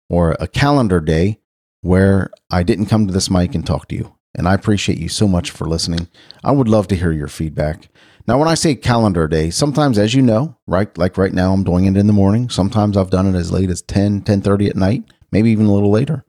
or 0.09 0.35
a 0.39 0.47
calendar 0.47 0.99
day 0.99 1.39
where 1.81 2.29
I 2.49 2.63
didn't 2.63 2.87
come 2.87 3.07
to 3.07 3.13
this 3.13 3.29
mic 3.29 3.55
and 3.55 3.65
talk 3.65 3.87
to 3.89 3.95
you 3.95 4.15
and 4.35 4.47
I 4.47 4.53
appreciate 4.53 4.99
you 4.99 5.09
so 5.09 5.27
much 5.27 5.51
for 5.51 5.67
listening. 5.67 6.07
I 6.43 6.51
would 6.51 6.67
love 6.67 6.87
to 6.89 6.95
hear 6.95 7.11
your 7.11 7.27
feedback. 7.27 7.89
Now, 8.27 8.37
when 8.37 8.47
I 8.47 8.53
say 8.53 8.75
calendar 8.75 9.27
day, 9.27 9.49
sometimes, 9.49 9.97
as 9.97 10.13
you 10.13 10.21
know, 10.21 10.55
right, 10.67 10.95
like 10.97 11.17
right 11.17 11.33
now, 11.33 11.51
I'm 11.51 11.63
doing 11.63 11.85
it 11.85 11.97
in 11.97 12.07
the 12.07 12.13
morning. 12.13 12.49
Sometimes 12.49 12.95
I've 12.95 13.09
done 13.09 13.33
it 13.33 13.37
as 13.37 13.51
late 13.51 13.69
as 13.69 13.81
10, 13.81 14.21
10.30 14.21 14.69
at 14.69 14.75
night, 14.75 15.03
maybe 15.31 15.49
even 15.49 15.65
a 15.65 15.73
little 15.73 15.91
later. 15.91 16.25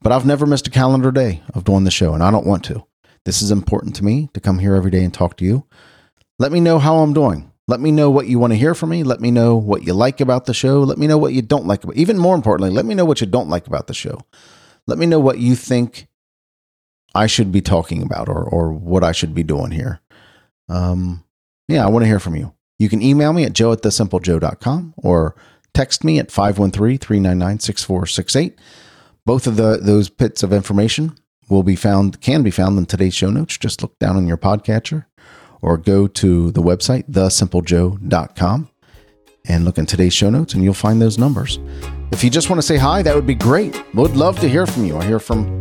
But 0.00 0.12
I've 0.12 0.26
never 0.26 0.46
missed 0.46 0.66
a 0.66 0.70
calendar 0.70 1.10
day 1.10 1.42
of 1.52 1.64
doing 1.64 1.84
the 1.84 1.90
show, 1.90 2.14
and 2.14 2.22
I 2.22 2.30
don't 2.30 2.46
want 2.46 2.64
to. 2.64 2.86
This 3.24 3.42
is 3.42 3.50
important 3.50 3.96
to 3.96 4.04
me 4.04 4.30
to 4.34 4.40
come 4.40 4.60
here 4.60 4.74
every 4.74 4.90
day 4.90 5.04
and 5.04 5.12
talk 5.12 5.36
to 5.38 5.44
you. 5.44 5.66
Let 6.38 6.52
me 6.52 6.60
know 6.60 6.78
how 6.78 6.98
I'm 6.98 7.12
doing. 7.12 7.50
Let 7.68 7.80
me 7.80 7.90
know 7.90 8.10
what 8.10 8.28
you 8.28 8.38
want 8.38 8.52
to 8.52 8.58
hear 8.58 8.74
from 8.74 8.90
me. 8.90 9.02
Let 9.02 9.20
me 9.20 9.32
know 9.32 9.56
what 9.56 9.82
you 9.82 9.92
like 9.92 10.20
about 10.20 10.46
the 10.46 10.54
show. 10.54 10.82
Let 10.82 10.98
me 10.98 11.08
know 11.08 11.18
what 11.18 11.32
you 11.32 11.42
don't 11.42 11.66
like 11.66 11.82
about 11.82 11.96
even 11.96 12.16
more 12.18 12.36
importantly, 12.36 12.70
let 12.70 12.84
me 12.84 12.94
know 12.94 13.04
what 13.04 13.20
you 13.20 13.26
don't 13.26 13.48
like 13.48 13.66
about 13.66 13.88
the 13.88 13.94
show. 13.94 14.20
Let 14.86 14.98
me 14.98 15.06
know 15.06 15.18
what 15.18 15.38
you 15.38 15.56
think 15.56 16.06
I 17.14 17.26
should 17.26 17.50
be 17.50 17.60
talking 17.60 18.02
about 18.02 18.28
or, 18.28 18.44
or 18.44 18.72
what 18.72 19.02
I 19.02 19.10
should 19.12 19.34
be 19.34 19.42
doing 19.42 19.72
here. 19.72 20.00
Um, 20.68 21.24
yeah, 21.66 21.84
I 21.84 21.88
want 21.88 22.04
to 22.04 22.08
hear 22.08 22.20
from 22.20 22.36
you. 22.36 22.54
You 22.78 22.88
can 22.88 23.02
email 23.02 23.32
me 23.32 23.42
at 23.44 23.52
joe 23.52 23.72
at 23.72 23.82
thesimplejoe.com 23.82 24.94
or 24.98 25.34
text 25.74 26.04
me 26.04 26.20
at 26.20 26.28
513-399-6468. 26.28 28.54
Both 29.24 29.48
of 29.48 29.56
the 29.56 29.80
those 29.82 30.08
bits 30.08 30.44
of 30.44 30.52
information 30.52 31.18
will 31.48 31.64
be 31.64 31.74
found 31.74 32.20
can 32.20 32.42
be 32.42 32.50
found 32.50 32.78
in 32.78 32.86
today's 32.86 33.14
show 33.14 33.30
notes. 33.30 33.58
Just 33.58 33.82
look 33.82 33.98
down 33.98 34.16
on 34.16 34.28
your 34.28 34.36
podcatcher 34.36 35.06
or 35.66 35.76
go 35.76 36.06
to 36.06 36.52
the 36.52 36.62
website 36.62 37.10
thesimplejoe.com 37.10 38.70
and 39.48 39.64
look 39.64 39.78
in 39.78 39.84
today's 39.84 40.14
show 40.14 40.30
notes 40.30 40.54
and 40.54 40.62
you'll 40.62 40.72
find 40.72 41.02
those 41.02 41.18
numbers. 41.18 41.58
If 42.12 42.22
you 42.22 42.30
just 42.30 42.48
want 42.48 42.62
to 42.62 42.66
say 42.66 42.76
hi, 42.76 43.02
that 43.02 43.14
would 43.14 43.26
be 43.26 43.34
great. 43.34 43.82
Would 43.94 44.16
love 44.16 44.38
to 44.40 44.48
hear 44.48 44.64
from 44.64 44.84
you. 44.84 44.96
I 44.96 45.04
hear 45.04 45.18
from 45.18 45.60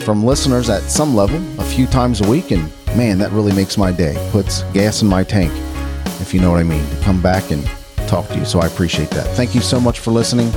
from 0.00 0.24
listeners 0.24 0.70
at 0.70 0.82
some 0.82 1.14
level 1.14 1.38
a 1.60 1.64
few 1.64 1.86
times 1.86 2.22
a 2.22 2.28
week, 2.28 2.50
and 2.50 2.62
man, 2.96 3.18
that 3.18 3.30
really 3.30 3.52
makes 3.52 3.76
my 3.76 3.92
day, 3.92 4.16
puts 4.32 4.62
gas 4.72 5.02
in 5.02 5.08
my 5.08 5.22
tank. 5.22 5.52
if 6.20 6.32
you 6.32 6.40
know 6.40 6.50
what 6.50 6.60
I 6.60 6.62
mean, 6.62 6.88
to 6.88 6.96
come 7.02 7.20
back 7.20 7.50
and 7.50 7.64
talk 8.08 8.26
to 8.28 8.38
you. 8.38 8.44
So 8.46 8.58
I 8.58 8.66
appreciate 8.66 9.10
that. 9.10 9.26
Thank 9.36 9.54
you 9.54 9.60
so 9.60 9.78
much 9.78 10.00
for 10.00 10.10
listening. 10.10 10.50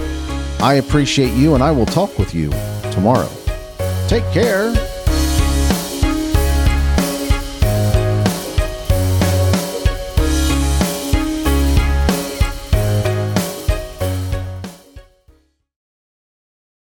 I 0.61 0.75
appreciate 0.75 1.33
you, 1.33 1.53
and 1.53 1.61
I 1.61 1.71
will 1.71 1.85
talk 1.85 2.17
with 2.17 2.33
you 2.33 2.49
tomorrow. 2.91 3.29
Take 4.07 4.23
care. 4.31 4.73